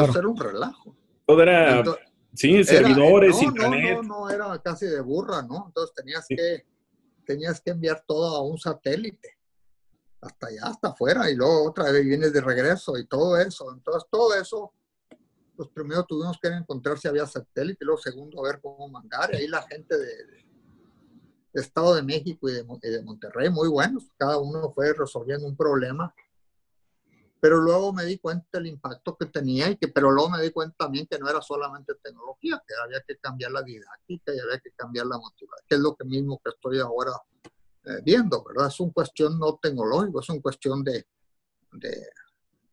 [0.00, 0.96] Entonces era un relajo.
[1.26, 1.84] Todo era,
[2.34, 3.96] sí, servidores, internet.
[3.96, 5.66] No, no, no, era casi de burra, ¿no?
[5.68, 6.66] Entonces tenías, que,
[7.24, 9.36] tenías que enviar todo a un satélite,
[10.20, 13.72] hasta allá, hasta afuera, y luego otra vez vienes de regreso y todo eso.
[13.72, 14.72] Entonces todo eso
[15.58, 19.34] pues primero tuvimos que encontrar si había satélite, y luego segundo a ver cómo mandar,
[19.34, 20.46] y ahí la gente de,
[21.52, 26.14] Estado de México y de, Monterrey, muy buenos, cada uno fue resolviendo un problema,
[27.40, 30.50] pero luego me di cuenta del impacto que tenía, y que, pero luego me di
[30.50, 34.58] cuenta también que no era solamente tecnología, que había que cambiar la didáctica y había
[34.58, 37.12] que cambiar la motivación, que es lo que mismo que estoy ahora
[37.84, 38.68] eh, viendo, ¿verdad?
[38.68, 41.06] Es una cuestión no tecnológica, es una cuestión de,
[41.72, 42.06] de,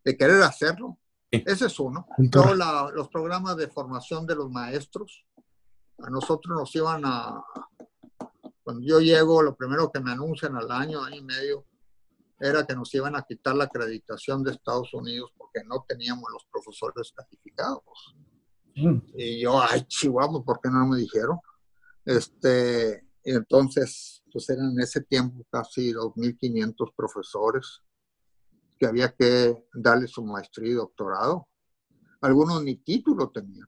[0.03, 0.97] de querer hacerlo,
[1.31, 2.07] ese es uno.
[2.31, 2.55] Todos
[2.93, 5.25] los programas de formación de los maestros,
[5.99, 7.43] a nosotros nos iban a...
[8.63, 11.65] Cuando yo llego, lo primero que me anuncian al año, año y medio,
[12.39, 16.45] era que nos iban a quitar la acreditación de Estados Unidos porque no teníamos los
[16.51, 18.15] profesores calificados.
[18.75, 21.39] Y yo, ay, chihuahua, ¿por qué no me dijeron?
[22.03, 27.81] Este, y entonces, pues eran en ese tiempo casi 2.500 profesores
[28.77, 31.47] que había que darle su maestría y doctorado.
[32.21, 33.67] Algunos ni título tenían.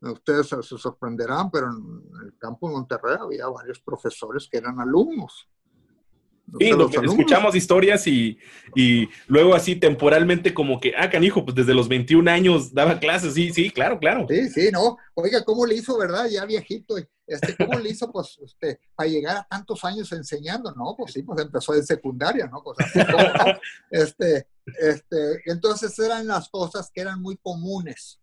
[0.00, 5.48] Ustedes se sorprenderán, pero en el campo de Monterrey había varios profesores que eran alumnos.
[6.58, 8.38] Sí, lo que escuchamos historias y,
[8.74, 13.34] y, luego así temporalmente como que, ah, canijo, pues desde los 21 años daba clases,
[13.34, 14.26] sí, sí, claro, claro.
[14.28, 14.98] Sí, sí, no.
[15.14, 16.26] Oiga, ¿cómo le hizo, verdad?
[16.30, 20.72] Ya viejito, este, ¿cómo le hizo, pues, este, a llegar a tantos años enseñando?
[20.72, 22.62] No, pues sí, pues empezó en secundaria, ¿no?
[22.62, 23.00] Pues así
[23.90, 24.46] este,
[24.80, 28.20] este, entonces eran las cosas que eran muy comunes,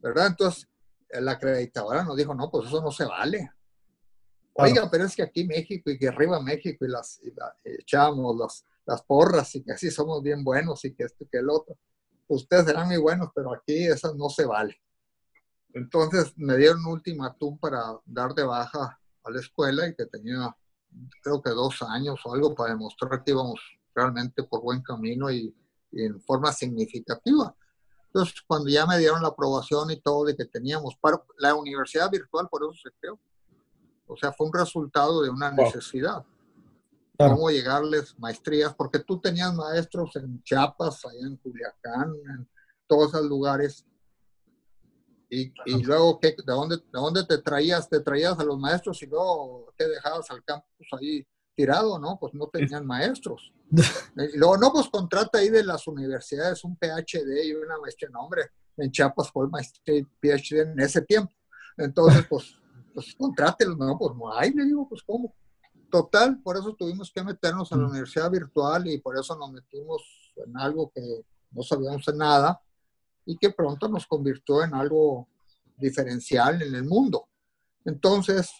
[0.00, 0.28] ¿verdad?
[0.28, 0.68] Entonces,
[1.10, 3.50] la acreditadora nos dijo, no, pues eso no se vale.
[4.60, 7.20] Oiga, pero es que aquí México y que arriba México y las
[7.64, 11.38] echamos las, las porras y que así somos bien buenos y que esto y que
[11.38, 11.76] el otro.
[12.26, 14.76] Ustedes serán muy buenos, pero aquí eso no se vale.
[15.74, 20.54] Entonces me dieron un ultimátum para dar de baja a la escuela y que tenía
[21.22, 23.60] creo que dos años o algo para demostrar que íbamos
[23.94, 25.54] realmente por buen camino y,
[25.92, 27.54] y en forma significativa.
[28.06, 32.10] Entonces, cuando ya me dieron la aprobación y todo de que teníamos, para, la universidad
[32.10, 33.20] virtual por eso se creó.
[34.08, 36.24] O sea, fue un resultado de una necesidad.
[37.16, 42.48] Cómo llegarles maestrías, porque tú tenías maestros en Chiapas, allá en Culiacán, en
[42.86, 43.84] todos esos lugares.
[45.28, 47.88] Y, y luego, ¿qué, de, dónde, ¿de dónde te traías?
[47.88, 52.16] Te traías a los maestros y luego te dejabas al campus ahí tirado, ¿no?
[52.20, 53.52] Pues no tenían maestros.
[54.32, 58.08] Y luego, no, pues contrata ahí de las universidades un PhD y una maestría.
[58.10, 61.32] No, hombre, en Chiapas fue maestría PhD en ese tiempo.
[61.76, 62.57] Entonces, pues,
[62.98, 65.32] pues contrátelo, no, pues no hay, le digo, pues cómo.
[65.88, 70.02] Total, por eso tuvimos que meternos a la universidad virtual y por eso nos metimos
[70.34, 72.60] en algo que no sabíamos nada
[73.24, 75.28] y que pronto nos convirtió en algo
[75.76, 77.28] diferencial en el mundo.
[77.84, 78.50] Entonces,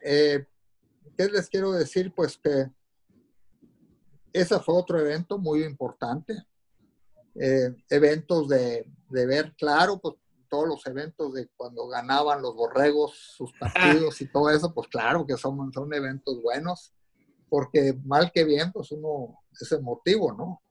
[0.00, 0.46] eh,
[1.18, 2.14] ¿qué les quiero decir?
[2.14, 2.70] Pues que
[4.32, 6.42] ese fue otro evento muy importante.
[7.34, 10.14] Eh, eventos de, de, ver claro, pues
[10.48, 15.26] todos los eventos de cuando ganaban los borregos, sus partidos y todo eso, pues claro
[15.26, 16.92] que son, son eventos buenos,
[17.48, 20.62] porque mal que bien, pues uno es emotivo, ¿no?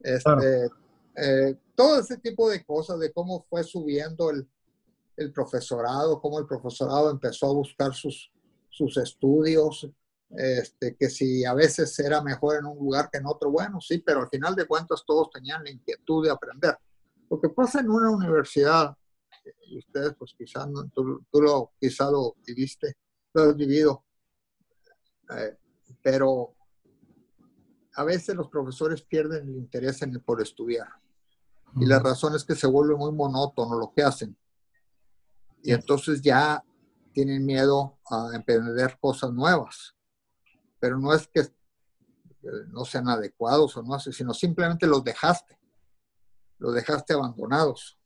[0.00, 0.70] Este,
[1.16, 4.48] eh, todo ese tipo de cosas, de cómo fue subiendo el,
[5.16, 8.32] el profesorado, cómo el profesorado empezó a buscar sus,
[8.68, 9.88] sus estudios,
[10.36, 13.98] este, que si a veces era mejor en un lugar que en otro, bueno, sí,
[13.98, 16.76] pero al final de cuentas todos tenían la inquietud de aprender.
[17.30, 18.96] Lo que pasa en una universidad,
[19.66, 22.96] y ustedes pues quizás tú, lo, quizá lo viviste,
[23.32, 24.04] lo has vivido,
[25.36, 25.56] eh,
[26.02, 26.54] pero
[27.96, 30.88] a veces los profesores pierden el interés en el, por estudiar.
[31.76, 34.36] Y la razón es que se vuelve muy monótono lo que hacen.
[35.62, 36.62] Y entonces ya
[37.12, 39.94] tienen miedo a emprender cosas nuevas.
[40.78, 41.48] Pero no es que
[42.68, 45.58] no sean adecuados o no, sino simplemente los dejaste.
[46.58, 47.98] Los dejaste abandonados.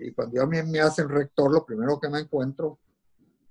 [0.00, 2.78] Y cuando yo a mí me hacen rector, lo primero que me encuentro,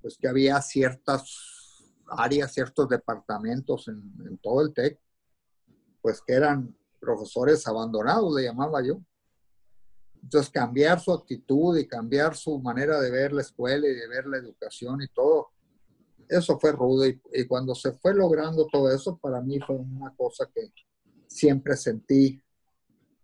[0.01, 4.99] pues que había ciertas áreas, ciertos departamentos en, en todo el TEC,
[6.01, 9.01] pues que eran profesores abandonados, le llamaba yo.
[10.21, 14.25] Entonces, cambiar su actitud y cambiar su manera de ver la escuela y de ver
[14.25, 15.51] la educación y todo,
[16.27, 17.05] eso fue rudo.
[17.05, 20.71] Y, cuando se fue logrando todo eso, para mí fue una cosa que
[21.27, 22.41] siempre sentí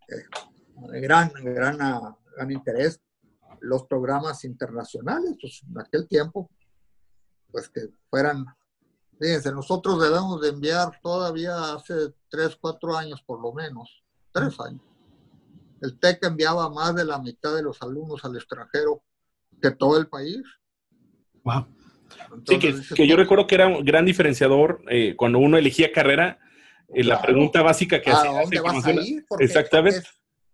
[0.08, 3.02] eh, gran, gran, gran interés.
[3.64, 6.50] Los programas internacionales, pues en aquel tiempo,
[7.52, 8.46] pues que fueran
[9.20, 11.94] Fíjense, nosotros debemos de enviar todavía hace
[12.30, 14.04] tres, cuatro años por lo menos,
[14.34, 14.82] tres años.
[15.82, 19.02] El TEC enviaba más de la mitad de los alumnos al extranjero
[19.62, 20.42] que todo el país.
[21.44, 21.68] Wow.
[22.48, 26.40] sí, que, yo recuerdo que era un gran diferenciador eh, cuando uno elegía carrera,
[26.90, 28.32] eh, la pregunta básica que hacía.
[28.32, 29.26] ¿A dónde vas a ir?
[29.40, 30.08] Exactamente.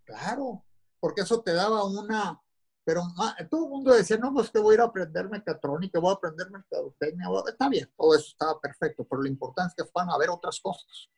[0.04, 0.64] claro,
[0.98, 2.40] porque eso te daba una,
[2.84, 3.02] pero
[3.50, 6.14] todo el mundo decía, no, pues que voy a ir a aprender mecatrónica, voy a
[6.14, 10.18] aprender mercadotecnia, está bien, todo eso estaba perfecto, pero lo importante es que fueran a
[10.18, 11.08] ver otras cosas,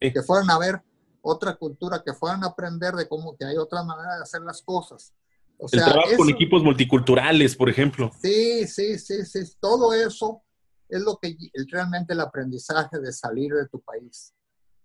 [0.00, 0.82] que fueran a ver
[1.22, 4.62] otra cultura, que fueran a aprender de cómo que hay otra manera de hacer las
[4.62, 5.14] cosas.
[5.58, 8.10] O sea, el trabajo con equipos multiculturales, por ejemplo.
[8.20, 10.42] Sí, sí, sí, sí, todo eso
[10.88, 11.36] es lo que
[11.70, 14.34] realmente el aprendizaje de salir de tu país.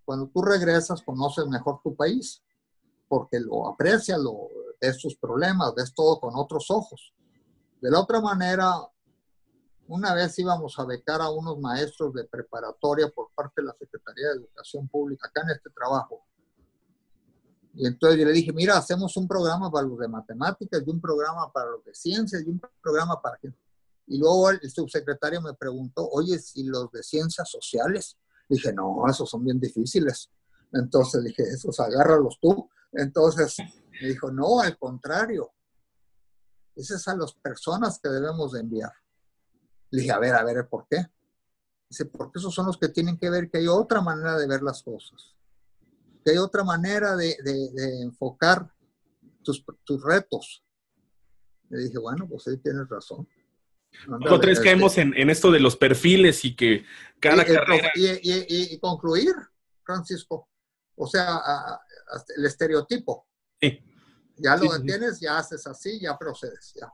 [0.04, 2.44] Cuando tú regresas, conoces mejor tu país,
[3.08, 4.50] porque lo aprecias, lo,
[4.86, 7.14] ves sus problemas, ves todo con otros ojos.
[7.82, 8.72] De la otra manera,
[9.88, 14.30] una vez íbamos a becar a unos maestros de preparatoria por parte de la Secretaría
[14.30, 16.24] de Educación Pública acá en este trabajo.
[17.74, 21.02] Y entonces yo le dije, mira, hacemos un programa para los de matemáticas y un
[21.02, 23.38] programa para los de ciencias y un programa para...
[24.08, 28.18] Y luego el subsecretario me preguntó, oye, ¿y los de ciencias sociales?
[28.48, 30.30] Dije, no, esos son bien difíciles.
[30.72, 32.70] Entonces dije, esos agárralos tú.
[32.94, 33.58] Entonces
[34.02, 35.52] me dijo, no, al contrario.
[36.76, 38.92] Esas son las personas que debemos de enviar.
[39.92, 41.06] Le dije, a ver, a ver, ¿por qué?
[41.90, 44.62] Dice, porque esos son los que tienen que ver que hay otra manera de ver
[44.62, 45.36] las cosas.
[46.24, 47.38] Que hay otra manera de,
[48.02, 48.70] enfocar
[49.44, 49.64] tus,
[50.04, 50.64] retos.
[51.70, 53.28] Le dije, bueno, pues ahí tienes razón.
[54.30, 56.84] Otra vez caemos en, esto de los perfiles y que
[57.20, 57.92] cada carrera...
[57.96, 59.34] Y, concluir,
[59.84, 60.50] Francisco.
[60.96, 61.40] O sea,
[62.36, 63.28] el estereotipo.
[63.62, 63.80] Sí.
[64.38, 66.92] Ya lo tienes, ya haces así, ya procedes, ya.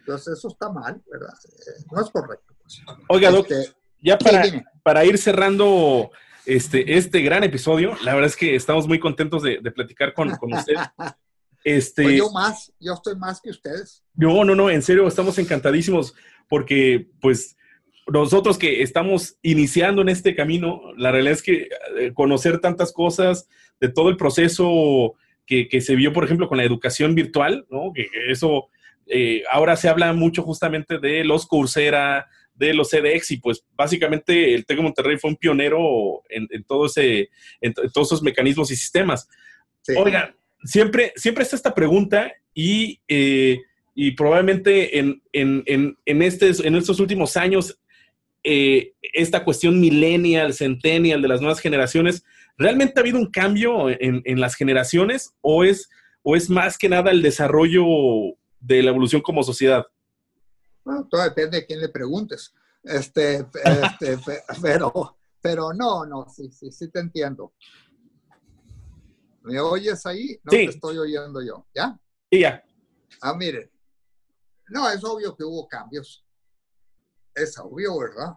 [0.00, 1.34] Entonces eso está mal, ¿verdad?
[1.44, 2.54] Eh, no es correcto.
[2.60, 2.82] Pues.
[3.08, 4.42] Oiga, doctor, este, ya para,
[4.82, 6.10] para, ir cerrando
[6.44, 10.52] este, este gran episodio, la verdad es que estamos muy contentos de, platicar con, con
[10.52, 10.74] usted.
[11.66, 14.04] Este, pues yo más, yo estoy más que ustedes.
[14.14, 16.14] No, no, no, en serio, estamos encantadísimos
[16.46, 17.56] porque pues
[18.06, 23.48] nosotros que estamos iniciando en este camino, la realidad es que eh, conocer tantas cosas
[23.80, 25.14] de todo el proceso
[25.46, 27.92] que, se vio, por ejemplo, con la educación virtual, ¿no?
[27.94, 28.68] Que eso,
[29.06, 34.54] eh, ahora se habla mucho justamente de los Coursera, de los CDX y pues básicamente
[34.54, 37.30] el TEC Monterrey fue un pionero en, todo ese,
[37.60, 39.28] en, todos esos mecanismos y sistemas.
[39.96, 43.60] Oiga, siempre, siempre está esta pregunta y, eh,
[43.94, 45.64] y probablemente en, en,
[46.06, 47.78] en, estos últimos años
[48.42, 52.24] eh, esta cuestión millennial, centennial de las nuevas generaciones,
[52.56, 55.88] ¿realmente ha habido un cambio en, en las generaciones o es,
[56.22, 57.84] o es más que nada el desarrollo
[58.60, 59.84] de la evolución como sociedad?
[60.84, 62.52] Bueno, todo depende de quién le preguntes.
[62.82, 64.18] Este, este
[64.62, 67.54] pero, pero no, no, sí, sí, sí te entiendo.
[69.42, 70.38] ¿Me oyes ahí?
[70.42, 71.98] No te estoy oyendo yo, ¿ya?
[72.30, 72.62] Sí, ya.
[73.20, 73.70] Ah, mire.
[74.68, 76.24] No, es obvio que hubo cambios.
[77.34, 78.34] Es obvio, ¿verdad?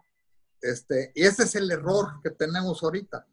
[0.62, 3.26] Este, y ese es el error que tenemos ahorita.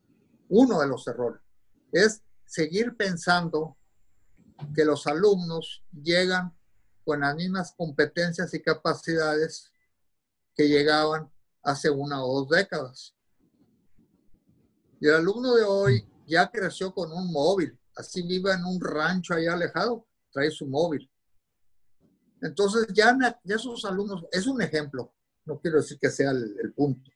[0.56, 1.42] Uno de los errores
[1.90, 3.76] es seguir pensando
[4.72, 6.56] que los alumnos llegan
[7.04, 9.72] con las mismas competencias y capacidades
[10.54, 11.28] que llegaban
[11.60, 13.16] hace una o dos décadas.
[15.00, 19.34] Y el alumno de hoy ya creció con un móvil, así vive en un rancho
[19.34, 21.10] ahí alejado, trae su móvil.
[22.40, 25.12] Entonces ya, ya esos alumnos, es un ejemplo,
[25.46, 27.10] no quiero decir que sea el, punto,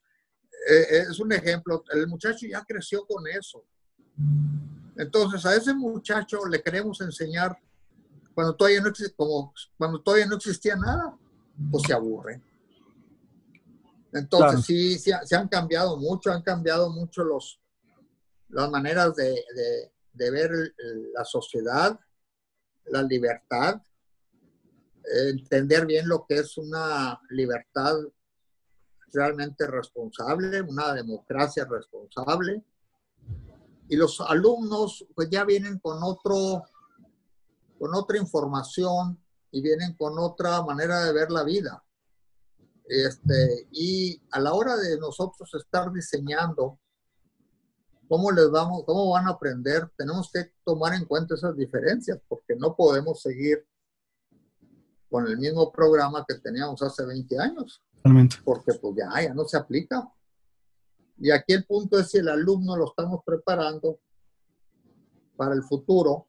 [0.67, 3.65] es un ejemplo, el muchacho ya creció con eso.
[4.97, 7.57] Entonces a ese muchacho le queremos enseñar
[8.35, 11.17] cuando todavía no, como, cuando todavía no existía nada,
[11.71, 12.43] pues se aburre.
[14.13, 17.61] Entonces sí, se han cambiado mucho, han cambiado mucho los,
[18.49, 19.45] las maneras de,
[20.13, 20.51] de, ver
[21.15, 21.99] la sociedad,
[22.87, 23.81] la libertad,
[25.31, 27.97] entender bien lo que es una libertad
[29.13, 32.63] realmente responsable, una democracia responsable.
[33.89, 36.63] Y los alumnos pues ya vienen con otro
[37.79, 39.19] con otra información
[39.51, 41.83] y vienen con otra manera de ver la vida.
[42.85, 46.79] Este, y a la hora de nosotros estar diseñando
[48.09, 52.57] cómo les vamos, cómo van a aprender, tenemos que tomar en cuenta esas diferencias, porque
[52.57, 53.67] no podemos seguir
[55.11, 57.83] con el mismo programa que teníamos hace 20 años.
[58.45, 60.11] Porque pues ya, ya no se aplica.
[61.19, 63.99] Y aquí el punto es si el alumno lo estamos preparando
[65.37, 66.27] para el futuro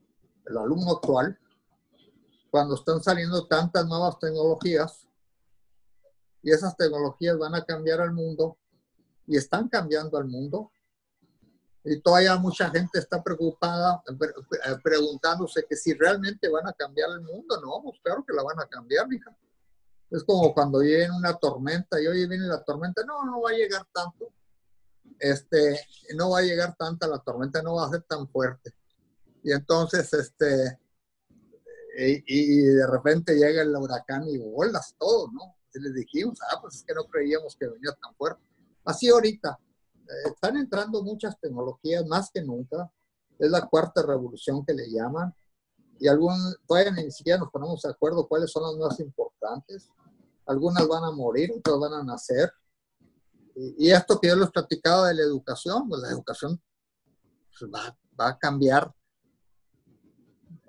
[0.50, 1.38] el alumno actual,
[2.50, 5.08] cuando están saliendo tantas nuevas tecnologías,
[6.42, 8.58] y esas tecnologías van a cambiar al mundo,
[9.28, 10.72] y están cambiando al mundo,
[11.84, 17.22] y todavía mucha gente está preocupada, eh, preguntándose que si realmente van a cambiar el
[17.22, 17.60] mundo.
[17.62, 19.36] No, pues claro que la van a cambiar, hija.
[20.12, 23.04] Es como cuando viene una tormenta y hoy viene la tormenta.
[23.06, 24.32] No, no va a llegar tanto.
[25.20, 25.80] Este,
[26.16, 28.74] no va a llegar tanta la tormenta, no va a ser tan fuerte.
[29.44, 30.80] Y entonces, este,
[31.98, 35.56] y, de repente llega el huracán y bolas todo, ¿no?
[35.74, 38.42] Y les dijimos, ah, pues es que no creíamos que venía tan fuerte.
[38.86, 39.60] Así ahorita,
[39.96, 42.92] eh, están entrando muchas tecnologías más que nunca.
[43.38, 45.34] Es la cuarta revolución que le llaman.
[46.00, 46.36] Y algún,
[46.66, 49.29] todavía ni siquiera nos ponemos de acuerdo cuáles son las más importantes.
[50.46, 52.52] Algunas van a morir, otras van a nacer.
[53.56, 56.62] Y, y esto que yo les platicaba de la educación, pues la educación
[57.58, 58.94] pues, va, va a cambiar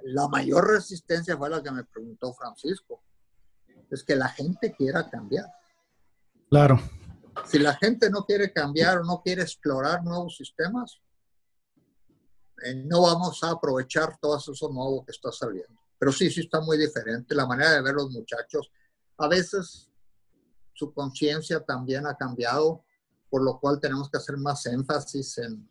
[0.04, 3.02] la mayor resistencia fue la que me preguntó Francisco.
[3.90, 5.46] Es que la gente quiera cambiar.
[6.48, 6.80] Claro.
[7.46, 11.00] Si la gente no quiere cambiar o no quiere explorar nuevos sistemas,
[12.64, 15.79] eh, no vamos a aprovechar todo eso nuevo que está saliendo.
[16.00, 18.72] Pero sí, sí está muy diferente la manera de ver los muchachos.
[19.18, 19.90] A veces
[20.72, 22.82] su conciencia también ha cambiado,
[23.28, 25.68] por lo cual tenemos que hacer más énfasis en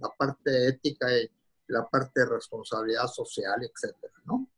[0.00, 1.30] la parte ética y
[1.68, 4.48] la parte de responsabilidad social, etcétera, ¿no?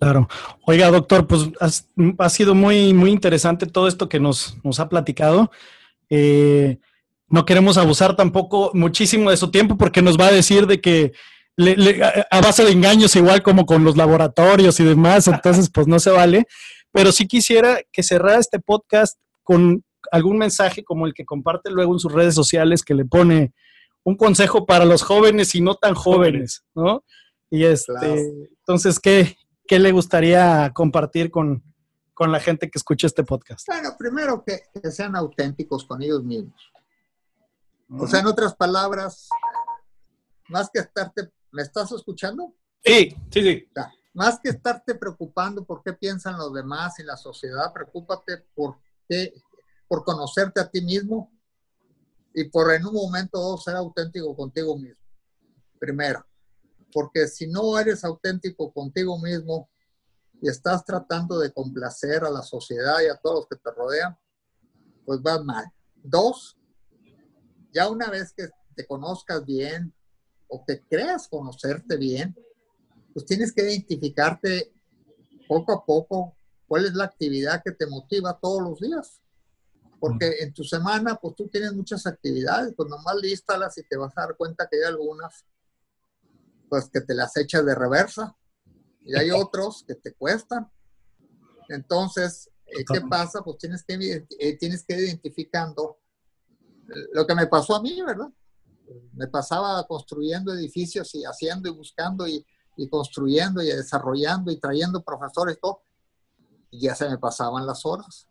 [0.00, 0.28] Claro.
[0.66, 1.48] Oiga, doctor, pues
[2.18, 5.52] ha sido muy, muy interesante todo esto que nos, nos ha platicado.
[6.10, 6.80] Eh,
[7.28, 11.12] no queremos abusar tampoco muchísimo de su tiempo porque nos va a decir de que
[12.30, 16.10] a base de engaños, igual como con los laboratorios y demás, entonces pues no se
[16.10, 16.46] vale.
[16.92, 21.92] Pero sí quisiera que cerrara este podcast con algún mensaje como el que comparte luego
[21.92, 23.52] en sus redes sociales que le pone
[24.04, 27.04] un consejo para los jóvenes y no tan jóvenes, ¿no?
[27.50, 28.20] Y este,
[28.60, 29.36] entonces, ¿qué,
[29.66, 31.62] ¿qué le gustaría compartir con,
[32.14, 33.66] con la gente que escucha este podcast?
[33.66, 36.72] Bueno, primero que, sean auténticos con ellos mismos.
[37.90, 39.28] O sea, en otras palabras,
[40.48, 42.54] más que estarte, ¿me estás escuchando?
[42.84, 43.68] Sí, sí, sí.
[44.12, 48.76] más que estarte preocupando por qué piensan los demás y la sociedad, preocúpate por
[49.08, 49.32] qué,
[49.88, 51.32] por conocerte a ti mismo
[52.34, 55.00] y por en un momento ser auténtico contigo mismo.
[55.78, 56.24] Primero.
[56.92, 59.68] porque si no eres auténtico contigo mismo
[60.40, 64.16] y estás tratando de complacer a la sociedad y a todos los que te rodean,
[65.04, 65.66] pues vas mal.
[65.94, 66.56] Dos,
[67.72, 69.94] ya una vez que te conozcas bien
[70.48, 72.36] o que creas conocerte bien,
[73.12, 74.72] pues tienes que identificarte
[75.48, 76.36] poco a poco
[76.66, 79.20] cuál es la actividad que te motiva todos los días.
[79.98, 84.12] Porque en tu semana, pues tú tienes muchas actividades, pues nomás lístalas y te vas
[84.16, 85.46] a dar cuenta que hay algunas,
[86.68, 88.36] pues que te las echas de reversa
[89.04, 90.70] y hay otros que te cuestan.
[91.68, 93.42] Entonces, eh, ¿qué pasa?
[93.42, 95.98] Pues tienes que, eh, tienes que ir identificando
[97.12, 98.28] lo que me pasó a mí, ¿verdad?
[99.12, 102.44] Me pasaba construyendo edificios y haciendo y buscando y,
[102.90, 105.80] construyendo y desarrollando y trayendo profesores, todo,
[106.70, 108.28] y ya se me pasaban las horas.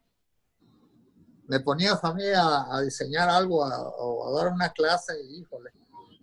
[1.47, 5.71] Me ponía a a, diseñar algo o a dar una clase y, híjole,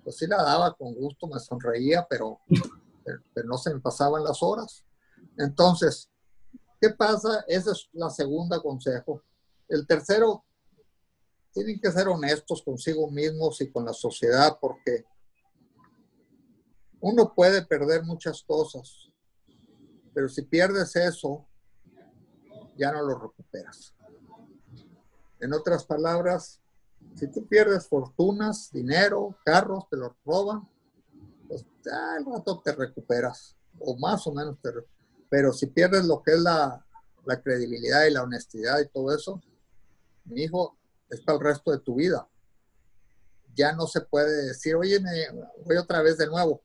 [0.03, 2.41] pues sí la daba con gusto, me sonreía, pero,
[3.35, 4.85] pero no se me pasaban las horas.
[5.39, 6.11] Entonces,
[6.81, 7.45] ¿qué pasa?
[7.47, 9.23] Ese es la segunda consejo.
[9.69, 10.45] El tercero,
[11.53, 15.05] tienen que ser honestos consigo mismos y con la sociedad porque
[17.01, 19.11] uno puede perder muchas cosas,
[20.15, 21.47] pero si pierdes eso,
[22.77, 23.95] ya no lo recuperas.
[25.41, 26.61] En otras palabras,
[27.17, 30.69] si tú pierdes fortunas, dinero, carros, te los roban,
[31.49, 34.71] pues al rato te recuperas, o más o menos te
[35.29, 36.87] Pero si pierdes lo que es la,
[37.27, 39.41] la credibilidad y la honestidad y todo eso,
[40.25, 40.77] mi hijo,
[41.13, 42.27] es para el resto de tu vida.
[43.55, 45.11] Ya no se puede decir, oye, me
[45.65, 46.63] voy otra vez de nuevo.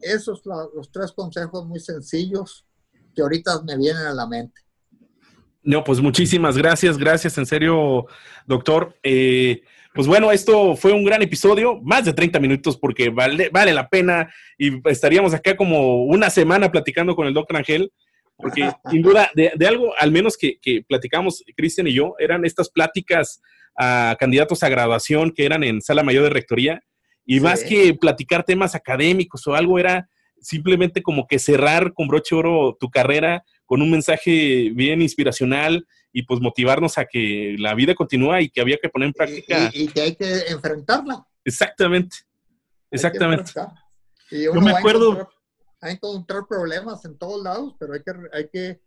[0.00, 2.66] Esos son los tres consejos muy sencillos
[3.14, 4.60] que ahorita me vienen a la mente.
[5.62, 8.06] No, pues muchísimas gracias, gracias en serio,
[8.46, 8.96] doctor.
[9.02, 9.62] Eh,
[9.94, 13.88] pues bueno, esto fue un gran episodio, más de 30 minutos porque vale, vale la
[13.88, 14.28] pena
[14.58, 17.92] y estaríamos acá como una semana platicando con el doctor Ángel
[18.36, 23.40] porque sin duda, de, algo al menos que, platicamos Cristian y yo, eran estas pláticas
[23.78, 26.82] a candidatos a graduación que eran en sala mayor de rectoría,
[27.24, 30.08] y más que platicar temas académicos o algo, era
[30.40, 36.22] simplemente como que cerrar con broche oro tu carrera con un mensaje bien inspiracional y
[36.22, 39.70] pues motivarnos a que la vida continúa y que había que poner en práctica.
[39.74, 41.26] Y, que hay que enfrentarla.
[41.44, 42.18] Exactamente,
[42.90, 43.52] exactamente.
[44.30, 45.28] Yo me acuerdo
[45.86, 48.80] a encontrar problemas en todos lados, pero hay que, hay que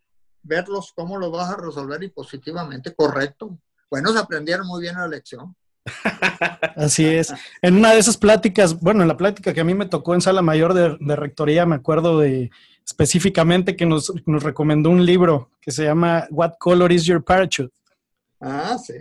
[0.43, 3.57] verlos cómo los vas a resolver y positivamente, correcto.
[3.89, 5.55] Bueno, se aprendieron muy bien la lección.
[6.75, 7.33] Así es.
[7.61, 10.21] En una de esas pláticas, bueno, en la plática que a mí me tocó en
[10.21, 12.51] sala mayor de, rectoría, me acuerdo de
[12.85, 17.73] específicamente que nos, nos, recomendó un libro que se llama What Color is Your Parachute?
[18.39, 18.95] Ah, sí.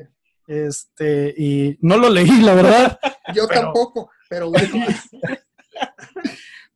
[0.46, 2.98] Este, y no lo leí, la verdad.
[3.34, 4.86] Yo tampoco, pero bueno.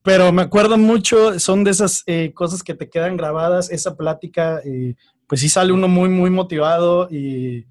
[0.02, 4.60] Pero me acuerdo mucho, son de esas eh, cosas que te quedan grabadas, esa plática,
[4.64, 4.96] eh,
[5.28, 7.66] pues sí sale uno muy, muy motivado y,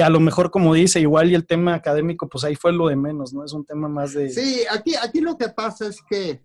[0.00, 2.96] a lo mejor, como dice, igual y el tema académico, pues ahí fue lo de
[2.96, 3.44] menos, ¿no?
[3.44, 4.30] Es un tema más de...
[4.30, 6.42] Sí, aquí, aquí lo que pasa es que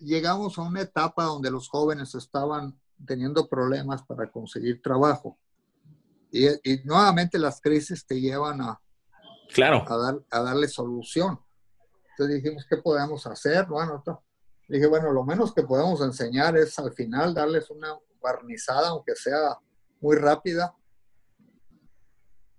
[0.00, 5.38] llegamos a una etapa donde los jóvenes estaban teniendo problemas para conseguir trabajo.
[6.30, 6.46] Y,
[6.84, 8.80] nuevamente las crisis te llevan a,
[9.52, 9.84] claro.
[9.88, 11.40] a, dar, a darle solución.
[12.18, 13.64] Entonces dijimos, ¿qué podemos hacer?
[13.66, 14.02] Bueno,
[14.66, 19.56] dije, bueno, lo menos que podemos enseñar es al final darles una barnizada, aunque sea
[20.00, 20.74] muy rápida,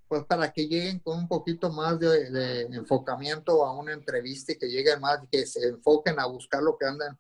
[0.07, 4.69] pues para que lleguen con un poquito más de, enfocamiento a una entrevista y que
[4.69, 7.19] lleguen más, que se enfoquen a buscar lo que andan,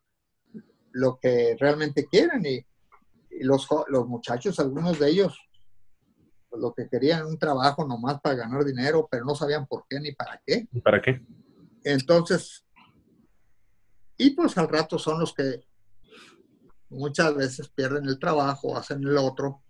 [0.93, 2.45] lo que realmente quieren.
[2.45, 2.65] Y,
[3.41, 5.37] los, los muchachos, algunos de ellos,
[6.49, 9.99] pues lo que querían un trabajo nomás para ganar dinero, pero no sabían por qué
[9.99, 10.67] ni para qué.
[10.81, 11.21] ¿Para qué?
[11.83, 12.65] Entonces,
[14.17, 15.65] y pues al rato son los que
[16.89, 19.63] muchas veces pierden el trabajo, hacen el otro.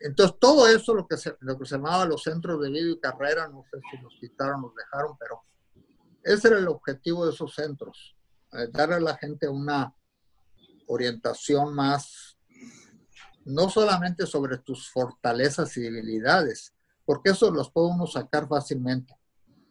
[0.00, 3.00] Entonces, todo eso, lo que se, lo que se llamaba los centros de vida y
[3.00, 5.42] carrera, no sé si los quitaron, los dejaron, pero
[6.22, 8.16] ese era el objetivo de esos centros,
[8.52, 9.94] eh, darle a la gente una
[10.86, 12.38] orientación más,
[13.44, 16.74] no solamente sobre tus fortalezas y debilidades,
[17.04, 19.14] porque eso los puede uno sacar fácilmente,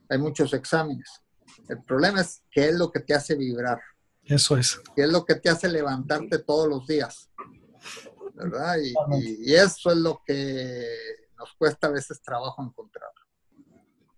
[0.10, 1.22] hay muchos exámenes.
[1.68, 3.80] El problema es qué es lo que te hace vibrar.
[4.24, 4.80] Eso es.
[4.96, 7.30] ¿Qué es lo que te hace levantarte todos los días?
[8.34, 8.76] ¿Verdad?
[9.12, 10.84] Y, eso es lo que
[11.38, 13.10] nos cuesta a veces trabajo encontrar.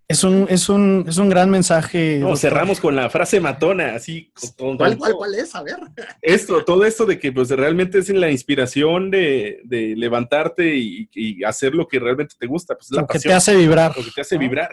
[0.07, 2.19] Es un, es un, es un gran mensaje.
[2.35, 4.33] cerramos con la frase matona, así.
[4.57, 5.53] ¿Cuál, cuál, es?
[5.53, 5.77] A ver.
[6.19, 11.87] Esto, todo esto de que pues realmente es la inspiración de, levantarte y, hacer lo
[11.87, 12.75] que realmente te gusta.
[12.75, 13.95] Pues, lo que te hace vibrar.
[13.95, 14.71] Lo que te hace vibrar.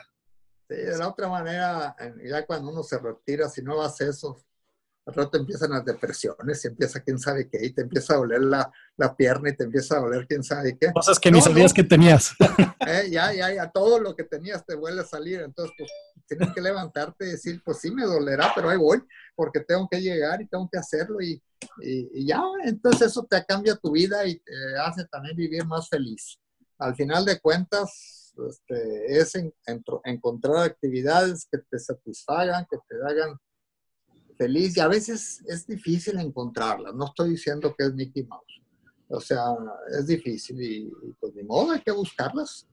[0.69, 4.37] De la otra manera, ya cuando uno se retira, si no hace eso,
[5.07, 8.43] al rato empiezan las depresiones y empieza quién sabe qué, y te empieza a doler
[8.43, 10.93] la, la pierna y te empieza a doler quién sabe qué.
[10.93, 12.33] Cosas que ni sabías que tenías.
[12.89, 15.91] Eh, ya, ya, ya, todo lo que tenías te vuelve a salir, entonces pues
[16.29, 19.03] tienes que levantarte y decir, pues sí me dolerá, pero ahí voy,
[19.35, 21.43] porque tengo que llegar y tengo que hacerlo y,
[21.81, 24.53] y, ya, entonces eso te cambia tu vida y te
[24.85, 26.39] hace también vivir más feliz.
[26.79, 29.33] Al final de cuentas, este, es
[30.05, 33.37] encontrar actividades que te satisfagan, que te hagan
[34.37, 36.95] feliz y a veces es difícil encontrarlas.
[36.95, 38.63] No estoy diciendo que es Mickey Mouse.
[39.09, 39.43] O sea,
[39.99, 42.69] es difícil y, pues ni modo, hay que buscarlas.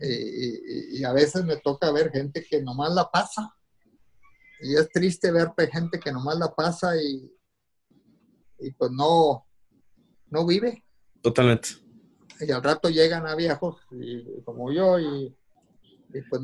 [0.00, 3.54] Y, a veces me toca ver gente que nomás la pasa.
[4.60, 7.30] Y es triste ver gente que nomás la pasa y,
[8.58, 9.46] y pues no,
[10.30, 10.84] no vive.
[11.22, 11.87] Totalmente.
[12.40, 15.34] Y al rato llegan a viejos y, como yo y,
[16.30, 16.42] pues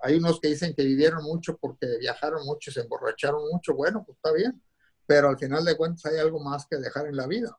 [0.00, 3.74] hay unos que dicen que vivieron mucho porque viajaron mucho se emborracharon mucho.
[3.74, 4.62] Bueno, pues está bien.
[5.06, 7.56] Pero al final de cuentas hay algo más que dejar en la vida.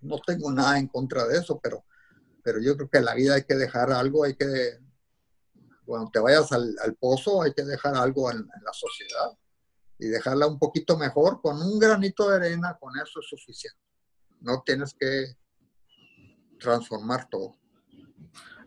[0.00, 1.84] No tengo nada en contra de eso, pero,
[2.42, 4.78] pero yo creo que en la vida hay que dejar algo, hay que,
[5.86, 9.38] cuando te vayas al, pozo, hay que dejar algo en, la sociedad
[9.98, 13.80] y dejarla un poquito mejor, con un granito de arena, con eso es suficiente.
[14.40, 15.36] No tienes que
[16.58, 17.54] transformar todo.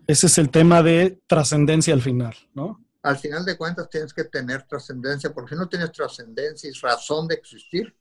[0.08, 2.84] Ese es el tema de trascendencia al final, ¿no?
[3.04, 7.28] Al final de cuentas tienes que tener trascendencia, porque si no tienes trascendencia y razón
[7.28, 7.96] de existir,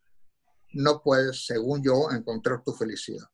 [0.72, 3.26] no puedes, según yo, encontrar tu felicidad.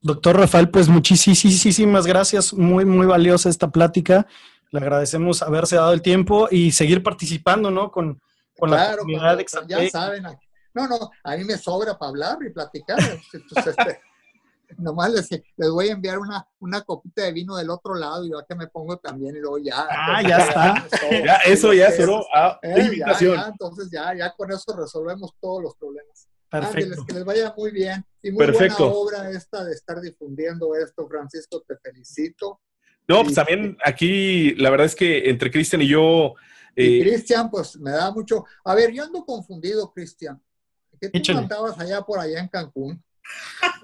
[0.00, 4.26] Doctor Rafael, pues muchísimas gracias, muy, muy valiosa esta plática.
[4.70, 7.90] Le agradecemos haberse dado el tiempo y seguir participando, ¿no?
[7.90, 8.20] Con,
[8.58, 10.24] con la comunidad de Ya saben,
[10.76, 12.98] no, no, a mí me sobra para hablar y platicar.
[13.32, 14.00] Entonces, este,
[14.78, 18.30] nomás les, les, voy a enviar una, una copita de vino del otro lado y
[18.30, 19.86] yo que me pongo también y luego ya.
[19.90, 20.88] Ah, ya está.
[21.24, 23.40] ya, eso ya solo a eh, invitación.
[23.48, 26.28] entonces ya, ya con eso resolvemos todos los problemas.
[26.48, 27.04] Perfecto.
[27.04, 28.04] que les vaya muy bien.
[28.22, 28.84] Y muy Perfecto.
[28.84, 32.60] buena obra esta de estar difundiendo esto, Francisco, te felicito.
[33.08, 36.34] No, pues también aquí la verdad es que entre Cristian y yo...
[36.74, 38.44] Eh, Cristian, pues me da mucho...
[38.64, 40.40] A ver, yo ando confundido, Cristian.
[41.00, 41.32] ¿Qué tú
[41.78, 43.02] allá por allá en Cancún?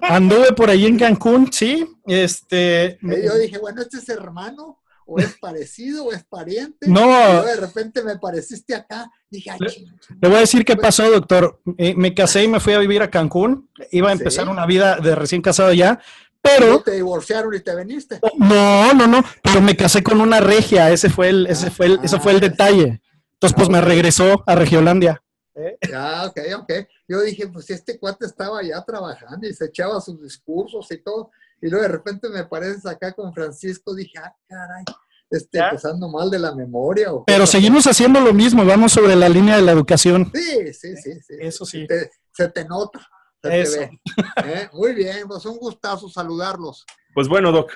[0.01, 1.85] Anduve por ahí en Cancún, sí.
[2.05, 2.97] Este.
[3.01, 6.87] Yo dije, bueno, este es hermano, o es parecido, o es pariente.
[6.87, 7.43] No.
[7.43, 9.09] de repente me pareciste acá.
[9.29, 11.61] Dije, le, voy a decir qué pasó, doctor.
[11.77, 13.69] Eh, me casé y me fui a vivir a Cancún.
[13.91, 15.99] Iba a empezar una vida de recién casado ya.
[16.41, 16.81] Pero.
[16.81, 18.19] te divorciaron y te viniste?
[18.37, 19.23] No, no, no.
[19.41, 20.91] Pero me casé con una regia.
[20.91, 23.01] Ese fue el, ese fue el, ese fue el ah, detalle.
[23.33, 25.21] Entonces, pues me regresó a Regiolandia.
[25.55, 25.77] ¿Eh?
[25.89, 26.71] Ya, ok, ok.
[27.07, 31.31] Yo dije, pues este cuate estaba ya trabajando y se echaba sus discursos y todo.
[31.61, 33.93] Y luego de repente me apareces acá con Francisco.
[33.93, 34.83] Dije, ah, caray,
[35.29, 37.09] este, empezando mal de la memoria.
[37.25, 40.31] Pero seguimos haciendo lo mismo, vamos sobre la línea de la educación.
[40.33, 41.13] Sí, sí, sí.
[41.21, 41.87] sí Eso sí.
[42.33, 42.99] se te nota.
[43.41, 43.79] Se Eso.
[43.79, 43.99] Te ve.
[44.45, 44.69] ¿Eh?
[44.73, 46.85] Muy bien, pues un gustazo saludarlos.
[47.13, 47.71] Pues bueno, Doc,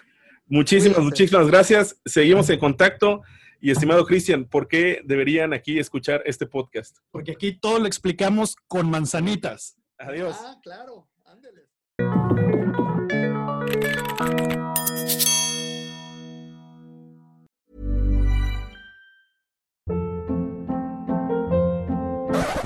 [0.48, 1.96] muchísimas, muchísimas gracias.
[2.06, 3.22] Seguimos en contacto.
[3.60, 6.98] Y estimado Cristian, ¿por qué deberían aquí escuchar este podcast?
[7.12, 9.78] Porque aquí todo lo explicamos con manzanitas.
[9.98, 10.38] Adiós.
[10.40, 11.08] Ah, claro.
[11.26, 11.68] Ándale.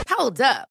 [0.09, 0.70] Hold up.